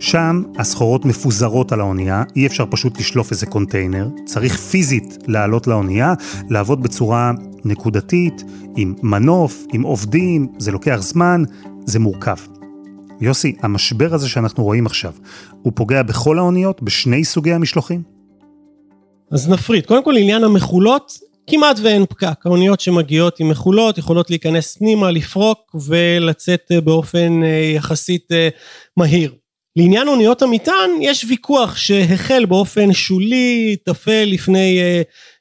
שם 0.01 0.43
הסחורות 0.59 1.05
מפוזרות 1.05 1.73
על 1.73 1.81
האונייה, 1.81 2.23
אי 2.37 2.47
אפשר 2.47 2.65
פשוט 2.71 2.99
לשלוף 2.99 3.31
איזה 3.31 3.47
קונטיינר, 3.47 4.09
צריך 4.25 4.57
פיזית 4.57 5.19
לעלות 5.27 5.67
לאונייה, 5.67 6.15
לעבוד 6.51 6.83
בצורה 6.83 7.33
נקודתית, 7.65 8.45
עם 8.77 8.95
מנוף, 9.03 9.65
עם 9.73 9.83
עובדים, 9.83 10.47
זה 10.59 10.73
לוקח 10.73 10.97
זמן, 11.01 11.43
זה 11.85 11.99
מורכב. 11.99 12.37
יוסי, 13.21 13.57
המשבר 13.63 14.15
הזה 14.15 14.29
שאנחנו 14.29 14.65
רואים 14.65 14.87
עכשיו, 14.87 15.13
הוא 15.63 15.73
פוגע 15.77 16.03
בכל 16.03 16.39
האוניות, 16.39 16.83
בשני 16.83 17.25
סוגי 17.25 17.53
המשלוחים? 17.53 18.03
אז 19.31 19.49
נפריד. 19.49 19.87
קודם 19.87 20.05
כל 20.05 20.17
עניין 20.17 20.45
המכולות, 20.45 21.19
כמעט 21.47 21.77
ואין 21.83 22.07
פקק. 22.07 22.47
האוניות 22.47 22.81
שמגיעות 22.81 23.41
עם 23.41 23.49
מכולות 23.49 23.99
יכולות 23.99 24.31
להיכנס 24.31 24.77
פנימה, 24.77 25.11
לפרוק 25.11 25.75
ולצאת 25.89 26.73
באופן 26.85 27.43
אה, 27.45 27.73
יחסית 27.77 28.33
אה, 28.33 28.49
מהיר. 28.97 29.35
לעניין 29.77 30.09
אוניות 30.09 30.43
המטען 30.43 30.91
יש 31.01 31.25
ויכוח 31.29 31.77
שהחל 31.77 32.45
באופן 32.45 32.93
שולי, 32.93 33.77
טפל 33.85 34.25
לפני 34.25 34.81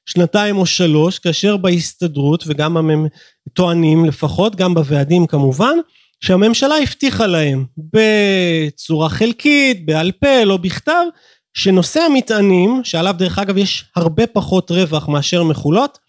שנתיים 0.06 0.58
או 0.58 0.66
שלוש, 0.66 1.20
כאשר 1.20 1.58
בהסתדרות 1.58 2.44
וגם 2.48 2.78
הם 2.78 3.08
טוענים 3.54 4.06
לפחות, 4.06 4.56
גם 4.56 4.74
בוועדים 4.74 5.28
כמובן, 5.28 5.78
שהממשלה 6.24 6.76
הבטיחה 6.78 7.28
להם 7.28 7.66
בצורה 7.78 9.10
חלקית, 9.10 9.86
בעל 9.86 10.12
פה, 10.12 10.44
לא 10.44 10.58
בכתב, 10.58 11.06
שנושא 11.54 12.00
המטענים, 12.00 12.82
שעליו 12.84 13.16
דרך 13.18 13.40
אגב 13.40 13.58
יש 13.58 13.86
הרבה 13.96 14.28
פחות 14.28 14.72
רווח 14.72 15.10
מאשר 15.10 15.44
מכולות, 15.44 16.00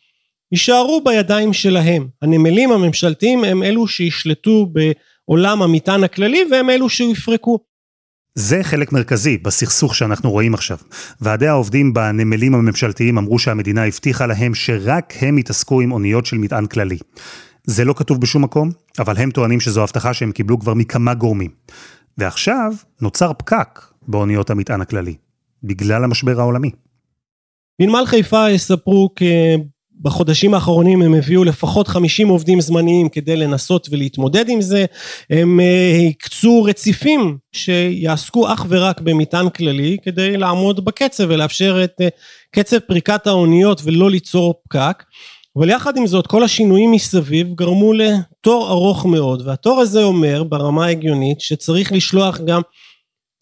יישארו 0.52 1.00
בידיים 1.04 1.52
שלהם. 1.52 2.08
הנמלים 2.22 2.72
הממשלתיים 2.72 3.44
הם 3.44 3.62
אלו 3.62 3.86
שישלטו 3.86 4.66
בעולם 4.66 5.62
המטען 5.62 6.04
הכללי 6.04 6.44
והם 6.50 6.70
אלו 6.70 6.88
שיפרקו. 6.88 7.58
זה 8.34 8.60
חלק 8.62 8.92
מרכזי 8.92 9.38
בסכסוך 9.38 9.94
שאנחנו 9.94 10.30
רואים 10.30 10.54
עכשיו. 10.54 10.78
ועדי 11.20 11.48
העובדים 11.48 11.94
בנמלים 11.94 12.54
הממשלתיים 12.54 13.18
אמרו 13.18 13.38
שהמדינה 13.38 13.86
הבטיחה 13.86 14.26
להם 14.26 14.54
שרק 14.54 15.14
הם 15.20 15.38
יתעסקו 15.38 15.80
עם 15.80 15.92
אוניות 15.92 16.26
של 16.26 16.38
מטען 16.38 16.66
כללי. 16.66 16.98
זה 17.64 17.84
לא 17.84 17.94
כתוב 17.96 18.20
בשום 18.20 18.44
מקום, 18.44 18.70
אבל 18.98 19.16
הם 19.16 19.30
טוענים 19.30 19.60
שזו 19.60 19.82
הבטחה 19.82 20.14
שהם 20.14 20.32
קיבלו 20.32 20.58
כבר 20.58 20.74
מכמה 20.74 21.14
גורמים. 21.14 21.50
ועכשיו 22.18 22.72
נוצר 23.00 23.32
פקק 23.32 23.80
באוניות 24.08 24.50
המטען 24.50 24.80
הכללי, 24.80 25.14
בגלל 25.66 26.04
המשבר 26.04 26.40
העולמי. 26.40 26.70
בנמל 27.80 28.04
חיפה 28.06 28.50
יספרו 28.50 29.08
בחודשים 30.00 30.54
האחרונים 30.54 31.02
הם 31.02 31.14
הביאו 31.14 31.44
לפחות 31.44 31.88
50 31.88 32.28
עובדים 32.28 32.60
זמניים 32.60 33.08
כדי 33.08 33.36
לנסות 33.36 33.88
ולהתמודד 33.90 34.48
עם 34.48 34.60
זה. 34.60 34.84
הם 35.30 35.60
אה, 35.60 36.08
הקצו 36.10 36.62
רציפים 36.62 37.36
שיעסקו 37.52 38.52
אך 38.52 38.66
ורק 38.68 39.00
במטען 39.00 39.48
כללי 39.48 39.96
כדי 40.02 40.36
לעמוד 40.36 40.84
בקצב 40.84 41.24
ולאפשר 41.28 41.84
את 41.84 42.00
אה, 42.00 42.08
קצב 42.50 42.78
פריקת 42.78 43.26
האוניות 43.26 43.80
ולא 43.84 44.10
ליצור 44.10 44.54
פקק. 44.64 45.02
אבל 45.56 45.70
יחד 45.70 45.96
עם 45.96 46.06
זאת 46.06 46.26
כל 46.26 46.44
השינויים 46.44 46.92
מסביב 46.92 47.54
גרמו 47.54 47.92
לתור 47.92 48.68
ארוך 48.68 49.06
מאוד 49.06 49.46
והתור 49.46 49.80
הזה 49.80 50.02
אומר 50.02 50.42
ברמה 50.42 50.84
ההגיונית 50.84 51.40
שצריך 51.40 51.92
לשלוח 51.92 52.40
גם 52.40 52.60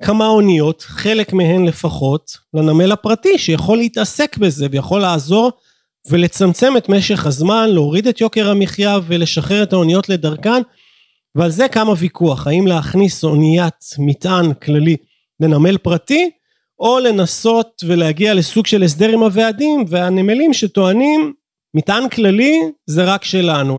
כמה 0.03 0.27
אוניות, 0.27 0.83
חלק 0.83 1.33
מהן 1.33 1.65
לפחות, 1.65 2.37
לנמל 2.55 2.93
הפרטי 2.93 3.39
שיכול 3.39 3.79
להתעסק 3.79 4.37
בזה 4.37 4.67
ויכול 4.71 5.01
לעזור 5.01 5.53
ולצמצם 6.11 6.77
את 6.77 6.89
משך 6.89 7.27
הזמן, 7.27 7.71
להוריד 7.71 8.09
את 8.09 8.21
יוקר 8.21 8.51
המחיה 8.51 8.99
ולשחרר 9.07 9.63
את 9.63 9.73
האוניות 9.73 10.09
לדרכן, 10.09 10.63
ועל 11.35 11.51
זה 11.51 11.69
קם 11.69 11.87
הוויכוח, 11.87 12.47
האם 12.47 12.67
להכניס 12.67 13.25
אוניית 13.25 13.85
מטען 13.99 14.55
כללי 14.55 14.97
לנמל 15.41 15.79
פרטי, 15.79 16.31
או 16.79 16.99
לנסות 16.99 17.83
ולהגיע 17.87 18.35
לסוג 18.35 18.67
של 18.67 18.83
הסדר 18.83 19.09
עם 19.09 19.23
הוועדים 19.23 19.85
והנמלים 19.89 20.53
שטוענים 20.53 21.33
מטען 21.75 22.09
כללי 22.09 22.61
זה 22.87 23.05
רק 23.05 23.25
שלנו. 23.25 23.77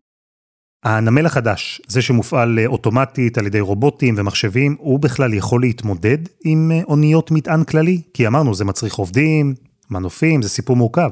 הנמל 0.84 1.26
החדש, 1.26 1.82
זה 1.88 2.02
שמופעל 2.02 2.60
אוטומטית 2.65 3.38
על 3.38 3.46
ידי 3.46 3.60
רובוטים 3.60 4.15
ומחשבים, 4.17 4.76
הוא 4.80 5.00
בכלל 5.00 5.34
יכול 5.34 5.62
להתמודד 5.62 6.17
עם 6.46 6.72
אוניות 6.88 7.32
מטען 7.32 7.63
כללי? 7.63 8.02
כי 8.13 8.28
אמרנו, 8.28 8.54
זה 8.54 8.65
מצריך 8.65 8.96
עובדים, 8.96 9.56
מנופים, 9.89 10.41
זה 10.41 10.50
סיפור 10.50 10.76
מורכב. 10.76 11.10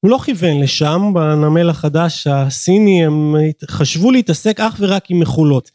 הוא 0.00 0.10
לא 0.10 0.18
כיוון 0.24 0.60
לשם, 0.60 1.10
בנמל 1.14 1.70
החדש 1.70 2.26
הסיני 2.26 3.06
הם 3.06 3.34
חשבו 3.70 4.10
להתעסק 4.10 4.60
אך 4.60 4.76
ורק 4.80 5.10
עם 5.10 5.20
מכולות. 5.20 5.70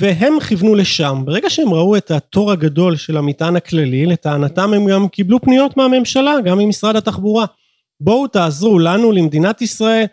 והם 0.00 0.40
כיוונו 0.40 0.74
לשם. 0.74 1.22
ברגע 1.24 1.50
שהם 1.50 1.74
ראו 1.74 1.96
את 1.96 2.10
התור 2.10 2.52
הגדול 2.52 2.96
של 2.96 3.16
המטען 3.16 3.56
הכללי, 3.56 4.06
לטענתם 4.06 4.74
הם 4.74 4.86
גם 4.90 5.08
קיבלו 5.08 5.40
פניות 5.40 5.76
מהממשלה, 5.76 6.34
גם 6.44 6.58
ממשרד 6.58 6.96
התחבורה. 6.96 7.46
בואו 8.00 8.26
תעזרו 8.26 8.78
לנו, 8.78 9.12
למדינת 9.12 9.62
ישראל, 9.62 10.04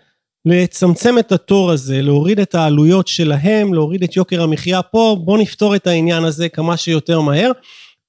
לצמצם 0.46 1.20
את 1.20 1.32
התור 1.32 1.72
הזה, 1.72 2.02
להוריד 2.02 2.40
את 2.40 2.56
העלויות 2.56 3.08
שלהם, 3.08 3.74
להוריד 3.74 4.04
את 4.04 4.16
יוקר 4.16 4.44
המחיה 4.44 4.82
פה, 4.82 5.18
בואו 5.26 5.38
נפתור 5.38 5.76
את 5.76 5.88
העניין 5.88 6.24
הזה 6.24 6.50
כמה 6.50 6.78
שיותר 6.78 7.22
מהר. 7.22 7.52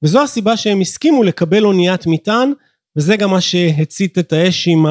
וזו 0.04 0.22
הסיבה 0.22 0.56
שהם 0.56 0.80
הסכימו 0.80 1.22
לקבל 1.22 1.64
אוניית 1.64 2.06
מטען, 2.06 2.52
וזה 2.98 3.16
גם 3.16 3.30
מה 3.30 3.40
שהצית 3.40 4.18
את 4.18 4.32
האש 4.32 4.68
עם. 4.68 4.86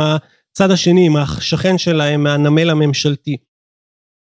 הצד 0.55 0.71
השני, 0.71 1.05
עם 1.05 1.15
השכן 1.15 1.77
שלהם 1.77 2.23
מהנמל 2.23 2.69
הממשלתי. 2.69 3.37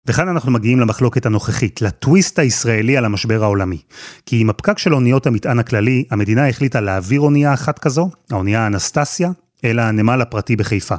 וכאן 0.07 0.27
אנחנו 0.27 0.51
מגיעים 0.51 0.79
למחלוקת 0.79 1.25
הנוכחית, 1.25 1.81
לטוויסט 1.81 2.39
הישראלי 2.39 2.97
על 2.97 3.05
המשבר 3.05 3.43
העולמי. 3.43 3.81
כי 4.25 4.41
עם 4.41 4.49
הפקק 4.49 4.77
של 4.77 4.93
אוניות 4.93 5.27
המטען 5.27 5.59
הכללי, 5.59 6.03
המדינה 6.11 6.49
החליטה 6.49 6.81
להעביר 6.81 7.21
אונייה 7.21 7.53
אחת 7.53 7.79
כזו, 7.79 8.09
האונייה 8.31 8.67
אנסטסיה, 8.67 9.31
אל 9.65 9.79
הנמל 9.79 10.21
הפרטי 10.21 10.55
בחיפה. 10.55 10.95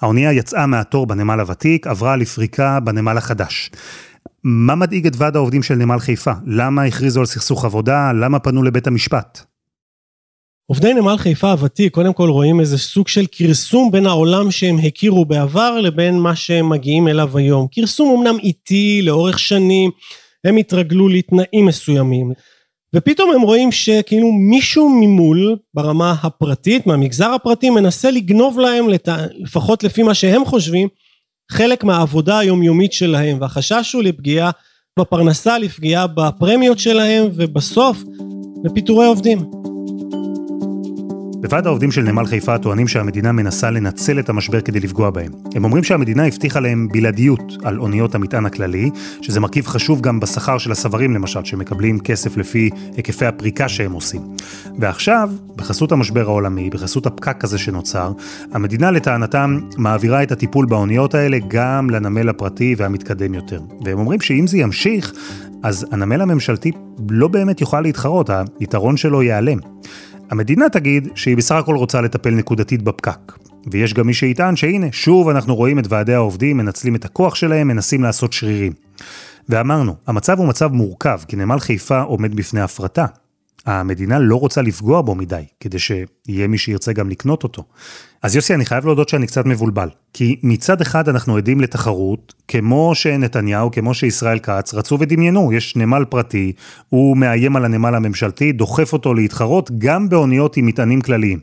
האונייה 0.00 0.32
יצאה 0.32 0.66
מהתור 0.66 1.06
בנמל 1.06 1.40
הוותיק, 1.40 1.86
עברה 1.86 2.16
לפריקה 2.16 2.80
בנמל 2.80 3.16
החדש. 3.16 3.70
מה 4.44 4.74
מדאיג 4.74 5.06
את 5.06 5.12
ועד 5.16 5.36
העובדים 5.36 5.62
של 5.62 5.74
נמל 5.74 5.98
חיפה? 5.98 6.32
למה 6.46 6.84
הכריזו 6.84 7.20
על 7.20 7.26
סכסוך 7.26 7.64
עבודה? 7.64 8.12
למה 8.12 8.38
פנו 8.38 8.62
לבית 8.62 8.86
המשפט? 8.86 9.44
עובדי 10.66 10.94
נמל 10.94 11.16
חיפה 11.16 11.50
הוותיק 11.50 11.94
קודם 11.94 12.12
כל 12.12 12.28
רואים 12.28 12.60
איזה 12.60 12.78
סוג 12.78 13.08
של 13.08 13.26
כרסום 13.32 13.90
בין 13.90 14.06
העולם 14.06 14.50
שהם 14.50 14.78
הכירו 14.78 15.24
בעבר 15.24 15.80
לבין 15.80 16.18
מה 16.18 16.36
שהם 16.36 16.68
מגיעים 16.68 17.08
אליו 17.08 17.38
היום. 17.38 17.66
כרסום 17.72 18.20
אמנם 18.20 18.38
איטי 18.38 19.02
לאורך 19.02 19.38
שנים, 19.38 19.90
הם 20.44 20.56
התרגלו 20.56 21.08
לתנאים 21.08 21.66
מסוימים. 21.66 22.32
ופתאום 22.96 23.32
הם 23.34 23.42
רואים 23.42 23.72
שכאילו 23.72 24.32
מישהו 24.32 24.88
ממול 24.88 25.56
ברמה 25.74 26.14
הפרטית 26.22 26.86
מהמגזר 26.86 27.30
הפרטי 27.30 27.70
מנסה 27.70 28.10
לגנוב 28.10 28.58
להם 28.58 28.86
לפחות 29.34 29.84
לפי 29.84 30.02
מה 30.02 30.14
שהם 30.14 30.44
חושבים 30.44 30.88
חלק 31.50 31.84
מהעבודה 31.84 32.38
היומיומית 32.38 32.92
שלהם 32.92 33.38
והחשש 33.40 33.92
הוא 33.92 34.02
לפגיעה 34.02 34.50
בפרנסה 34.98 35.58
לפגיעה 35.58 36.06
בפרמיות 36.06 36.78
שלהם 36.78 37.26
ובסוף 37.34 38.02
לפיטורי 38.64 39.06
עובדים. 39.06 39.59
בוועד 41.42 41.66
העובדים 41.66 41.90
של 41.90 42.02
נמל 42.02 42.26
חיפה 42.26 42.58
טוענים 42.58 42.88
שהמדינה 42.88 43.32
מנסה 43.32 43.70
לנצל 43.70 44.18
את 44.18 44.28
המשבר 44.28 44.60
כדי 44.60 44.80
לפגוע 44.80 45.10
בהם. 45.10 45.32
הם 45.54 45.64
אומרים 45.64 45.84
שהמדינה 45.84 46.26
הבטיחה 46.26 46.60
להם 46.60 46.88
בלעדיות 46.92 47.42
על 47.64 47.78
אוניות 47.78 48.14
המטען 48.14 48.46
הכללי, 48.46 48.90
שזה 49.22 49.40
מרכיב 49.40 49.66
חשוב 49.66 50.00
גם 50.00 50.20
בשכר 50.20 50.58
של 50.58 50.72
הסברים 50.72 51.14
למשל, 51.14 51.44
שמקבלים 51.44 52.00
כסף 52.00 52.36
לפי 52.36 52.70
היקפי 52.96 53.26
הפריקה 53.26 53.68
שהם 53.68 53.92
עושים. 53.92 54.20
ועכשיו, 54.78 55.30
בחסות 55.56 55.92
המשבר 55.92 56.22
העולמי, 56.28 56.70
בחסות 56.70 57.06
הפקק 57.06 57.44
הזה 57.44 57.58
שנוצר, 57.58 58.12
המדינה 58.52 58.90
לטענתם 58.90 59.60
מעבירה 59.76 60.22
את 60.22 60.32
הטיפול 60.32 60.66
באוניות 60.66 61.14
האלה 61.14 61.38
גם 61.48 61.90
לנמל 61.90 62.28
הפרטי 62.28 62.74
והמתקדם 62.78 63.34
יותר. 63.34 63.60
והם 63.84 63.98
אומרים 63.98 64.20
שאם 64.20 64.46
זה 64.46 64.58
ימשיך, 64.58 65.12
אז 65.62 65.86
הנמל 65.90 66.20
הממשלתי 66.20 66.72
לא 67.10 67.28
באמת 67.28 67.60
יוכל 67.60 67.80
להתחרות, 67.80 68.30
היתרון 68.60 68.96
שלו 68.96 69.22
ייעלם. 69.22 69.58
המדינה 70.30 70.68
תגיד 70.68 71.08
שהיא 71.14 71.36
בסך 71.36 71.54
הכל 71.54 71.76
רוצה 71.76 72.00
לטפל 72.00 72.30
נקודתית 72.30 72.82
בפקק. 72.82 73.32
ויש 73.72 73.94
גם 73.94 74.06
מי 74.06 74.14
שיטען 74.14 74.56
שהנה, 74.56 74.86
שוב 74.92 75.28
אנחנו 75.28 75.56
רואים 75.56 75.78
את 75.78 75.84
ועדי 75.88 76.14
העובדים 76.14 76.56
מנצלים 76.56 76.94
את 76.94 77.04
הכוח 77.04 77.34
שלהם, 77.34 77.68
מנסים 77.68 78.02
לעשות 78.02 78.32
שרירים. 78.32 78.72
ואמרנו, 79.48 79.94
המצב 80.06 80.38
הוא 80.38 80.46
מצב 80.48 80.72
מורכב, 80.72 81.20
כי 81.28 81.36
נמל 81.36 81.58
חיפה 81.58 82.00
עומד 82.00 82.34
בפני 82.34 82.60
הפרטה. 82.60 83.06
המדינה 83.66 84.18
לא 84.18 84.36
רוצה 84.36 84.62
לפגוע 84.62 85.02
בו 85.02 85.14
מדי, 85.14 85.44
כדי 85.60 85.78
שיהיה 85.78 86.46
מי 86.48 86.58
שירצה 86.58 86.92
גם 86.92 87.08
לקנות 87.08 87.42
אותו. 87.42 87.64
אז 88.22 88.36
יוסי, 88.36 88.54
אני 88.54 88.64
חייב 88.64 88.84
להודות 88.86 89.08
שאני 89.08 89.26
קצת 89.26 89.46
מבולבל. 89.46 89.88
כי 90.12 90.36
מצד 90.42 90.80
אחד 90.80 91.08
אנחנו 91.08 91.36
עדים 91.36 91.60
לתחרות, 91.60 92.34
כמו 92.48 92.94
שנתניהו, 92.94 93.70
כמו 93.70 93.94
שישראל 93.94 94.38
כץ, 94.38 94.74
רצו 94.74 94.96
ודמיינו, 95.00 95.52
יש 95.52 95.76
נמל 95.76 96.04
פרטי, 96.08 96.52
הוא 96.88 97.16
מאיים 97.16 97.56
על 97.56 97.64
הנמל 97.64 97.94
הממשלתי, 97.94 98.52
דוחף 98.52 98.92
אותו 98.92 99.14
להתחרות 99.14 99.70
גם 99.78 100.08
באוניות 100.08 100.56
עם 100.56 100.66
מטענים 100.66 101.00
כלליים. 101.00 101.38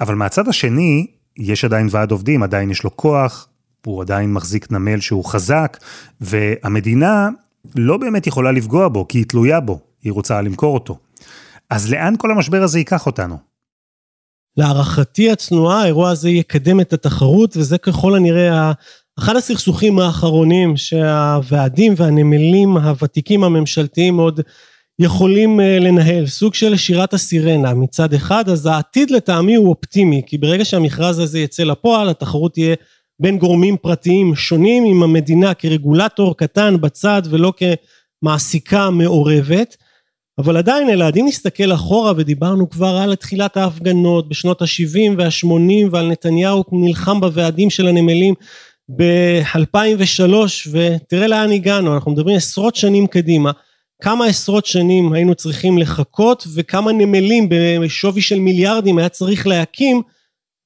אבל 0.00 0.14
מהצד 0.14 0.48
השני, 0.48 1.06
יש 1.36 1.64
עדיין 1.64 1.88
ועד 1.90 2.10
עובדים, 2.10 2.42
עדיין 2.42 2.70
יש 2.70 2.84
לו 2.84 2.96
כוח, 2.96 3.48
הוא 3.86 4.02
עדיין 4.02 4.32
מחזיק 4.32 4.70
נמל 4.70 5.00
שהוא 5.00 5.24
חזק, 5.24 5.78
והמדינה 6.20 7.28
לא 7.74 7.96
באמת 7.96 8.26
יכולה 8.26 8.52
לפגוע 8.52 8.88
בו, 8.88 9.08
כי 9.08 9.18
היא 9.18 9.26
תלויה 9.28 9.60
בו, 9.60 9.80
היא 10.02 10.12
רוצה 10.12 10.42
למכור 10.42 10.74
אותו. 10.74 10.98
אז 11.70 11.90
לאן 11.90 12.14
כל 12.18 12.30
המשבר 12.30 12.62
הזה 12.62 12.78
ייקח 12.78 13.06
אותנו? 13.06 13.55
להערכתי 14.56 15.30
הצנועה, 15.30 15.82
האירוע 15.82 16.10
הזה 16.10 16.30
יקדם 16.30 16.80
את 16.80 16.92
התחרות, 16.92 17.56
וזה 17.56 17.78
ככל 17.78 18.14
הנראה 18.14 18.72
אחד 19.18 19.36
הסכסוכים 19.36 19.98
האחרונים 19.98 20.76
שהוועדים 20.76 21.94
והנמלים 21.96 22.76
הוותיקים 22.76 23.44
הממשלתיים 23.44 24.18
עוד 24.18 24.40
יכולים 24.98 25.60
אה, 25.60 25.78
לנהל, 25.78 26.26
סוג 26.26 26.54
של 26.54 26.76
שירת 26.76 27.14
הסירנה 27.14 27.74
מצד 27.74 28.14
אחד, 28.14 28.48
אז 28.48 28.66
העתיד 28.66 29.10
לטעמי 29.10 29.54
הוא 29.54 29.68
אופטימי, 29.68 30.22
כי 30.26 30.38
ברגע 30.38 30.64
שהמכרז 30.64 31.18
הזה 31.18 31.38
יצא 31.38 31.62
לפועל, 31.62 32.08
התחרות 32.08 32.52
תהיה 32.52 32.74
בין 33.20 33.38
גורמים 33.38 33.76
פרטיים 33.76 34.34
שונים, 34.34 34.84
עם 34.84 35.02
המדינה 35.02 35.54
כרגולטור 35.54 36.36
קטן 36.36 36.80
בצד 36.80 37.22
ולא 37.30 37.52
כמעסיקה 38.22 38.90
מעורבת. 38.90 39.76
אבל 40.38 40.56
עדיין 40.56 40.90
אלעד 40.90 41.16
אם 41.16 41.24
נסתכל 41.28 41.72
אחורה 41.72 42.12
ודיברנו 42.16 42.70
כבר 42.70 42.96
על 42.96 43.14
תחילת 43.14 43.56
ההפגנות 43.56 44.28
בשנות 44.28 44.62
ה-70 44.62 44.98
וה-80 45.18 45.88
ועל 45.90 46.08
נתניהו 46.08 46.64
נלחם 46.72 47.20
בוועדים 47.20 47.70
של 47.70 47.88
הנמלים 47.88 48.34
ב-2003 48.96 50.32
ותראה 50.70 51.26
לאן 51.26 51.52
הגענו 51.52 51.94
אנחנו 51.94 52.10
מדברים 52.10 52.36
עשרות 52.36 52.76
שנים 52.76 53.06
קדימה 53.06 53.50
כמה 54.02 54.26
עשרות 54.26 54.66
שנים 54.66 55.12
היינו 55.12 55.34
צריכים 55.34 55.78
לחכות 55.78 56.46
וכמה 56.54 56.92
נמלים 56.92 57.48
בשווי 57.50 58.22
של 58.22 58.38
מיליארדים 58.38 58.98
היה 58.98 59.08
צריך 59.08 59.46
להקים 59.46 60.02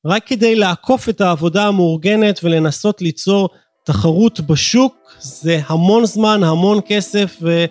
רק 0.06 0.26
כדי 0.26 0.54
לעקוף 0.54 1.08
את 1.08 1.20
העבודה 1.20 1.66
המאורגנת 1.66 2.40
ולנסות 2.44 3.02
ליצור 3.02 3.48
תחרות 3.84 4.40
בשוק 4.40 4.94
זה 5.20 5.60
המון 5.66 6.06
זמן 6.06 6.42
המון 6.44 6.80
כסף 6.86 7.38
ו... 7.42 7.64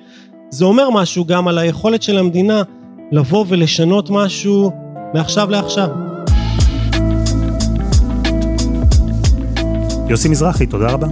זה 0.49 0.65
אומר 0.65 0.89
משהו 0.89 1.25
גם 1.25 1.47
על 1.47 1.57
היכולת 1.57 2.03
של 2.03 2.17
המדינה 2.17 2.63
לבוא 3.11 3.45
ולשנות 3.47 4.09
משהו 4.09 4.71
מעכשיו 5.13 5.49
לעכשיו. 5.49 5.87
יוסי 10.09 10.29
מזרחי, 10.29 10.65
תודה 10.65 10.87
רבה. 10.91 11.07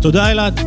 תודה 0.00 0.30
אלעד. 0.30 0.60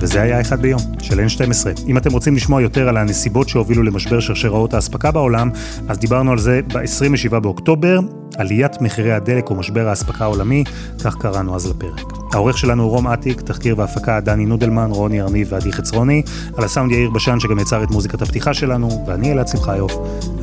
וזה 0.00 0.22
היה 0.22 0.40
אחד 0.40 0.62
ביום, 0.62 0.80
של 1.02 1.20
N12. 1.20 1.86
אם 1.86 1.98
אתם 1.98 2.12
רוצים 2.12 2.36
לשמוע 2.36 2.62
יותר 2.62 2.88
על 2.88 2.96
הנסיבות 2.96 3.48
שהובילו 3.48 3.82
למשבר 3.82 4.20
שרשראות 4.20 4.74
האספקה 4.74 5.10
בעולם, 5.10 5.50
אז 5.88 5.98
דיברנו 5.98 6.32
על 6.32 6.38
זה 6.38 6.60
ב-27 6.74 7.38
באוקטובר, 7.38 7.98
עליית 8.36 8.80
מחירי 8.80 9.12
הדלק 9.12 9.50
ומשבר 9.50 9.88
האספקה 9.88 10.24
העולמי, 10.24 10.64
כך 11.04 11.16
קראנו 11.16 11.56
אז 11.56 11.66
לפרק. 11.70 12.21
העורך 12.34 12.58
שלנו 12.58 12.82
הוא 12.82 12.90
רום 12.90 13.06
אטיק, 13.06 13.40
תחקיר 13.40 13.78
והפקה 13.78 14.20
דני 14.20 14.46
נודלמן, 14.46 14.90
רוני 14.90 15.20
ארניב 15.20 15.48
ועדי 15.50 15.72
חצרוני, 15.72 16.22
על 16.56 16.64
הסאונד 16.64 16.92
יאיר 16.92 17.10
בשן 17.10 17.40
שגם 17.40 17.58
יצר 17.58 17.82
את 17.82 17.90
מוזיקת 17.90 18.22
הפתיחה 18.22 18.54
שלנו, 18.54 19.04
ואני 19.06 19.32
אלעד 19.32 19.48
שמחיוף. 19.48 19.92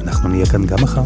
אנחנו 0.04 0.30
נהיה 0.30 0.46
כאן 0.46 0.66
גם 0.66 0.78
מחר. 0.82 1.04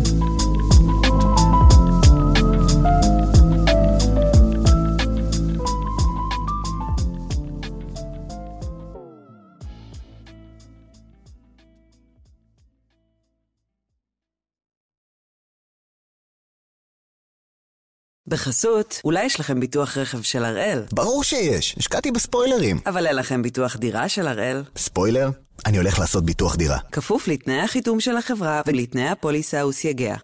בחסות, 18.33 19.01
אולי 19.05 19.23
יש 19.23 19.39
לכם 19.39 19.59
ביטוח 19.59 19.97
רכב 19.97 20.21
של 20.21 20.45
הראל? 20.45 20.83
ברור 20.91 21.23
שיש, 21.23 21.75
השקעתי 21.77 22.11
בספוילרים. 22.11 22.79
אבל 22.85 23.07
אין 23.07 23.15
לכם 23.15 23.41
ביטוח 23.41 23.75
דירה 23.75 24.09
של 24.09 24.27
הראל? 24.27 24.63
ספוילר? 24.77 25.29
אני 25.65 25.77
הולך 25.77 25.99
לעשות 25.99 26.25
ביטוח 26.25 26.55
דירה. 26.55 26.77
כפוף 26.91 27.27
לתנאי 27.27 27.59
החיתום 27.59 27.99
של 27.99 28.17
החברה 28.17 28.61
ולתנאי 28.67 29.09
הפוליסה 29.09 29.67
וסייגיה. 29.67 30.15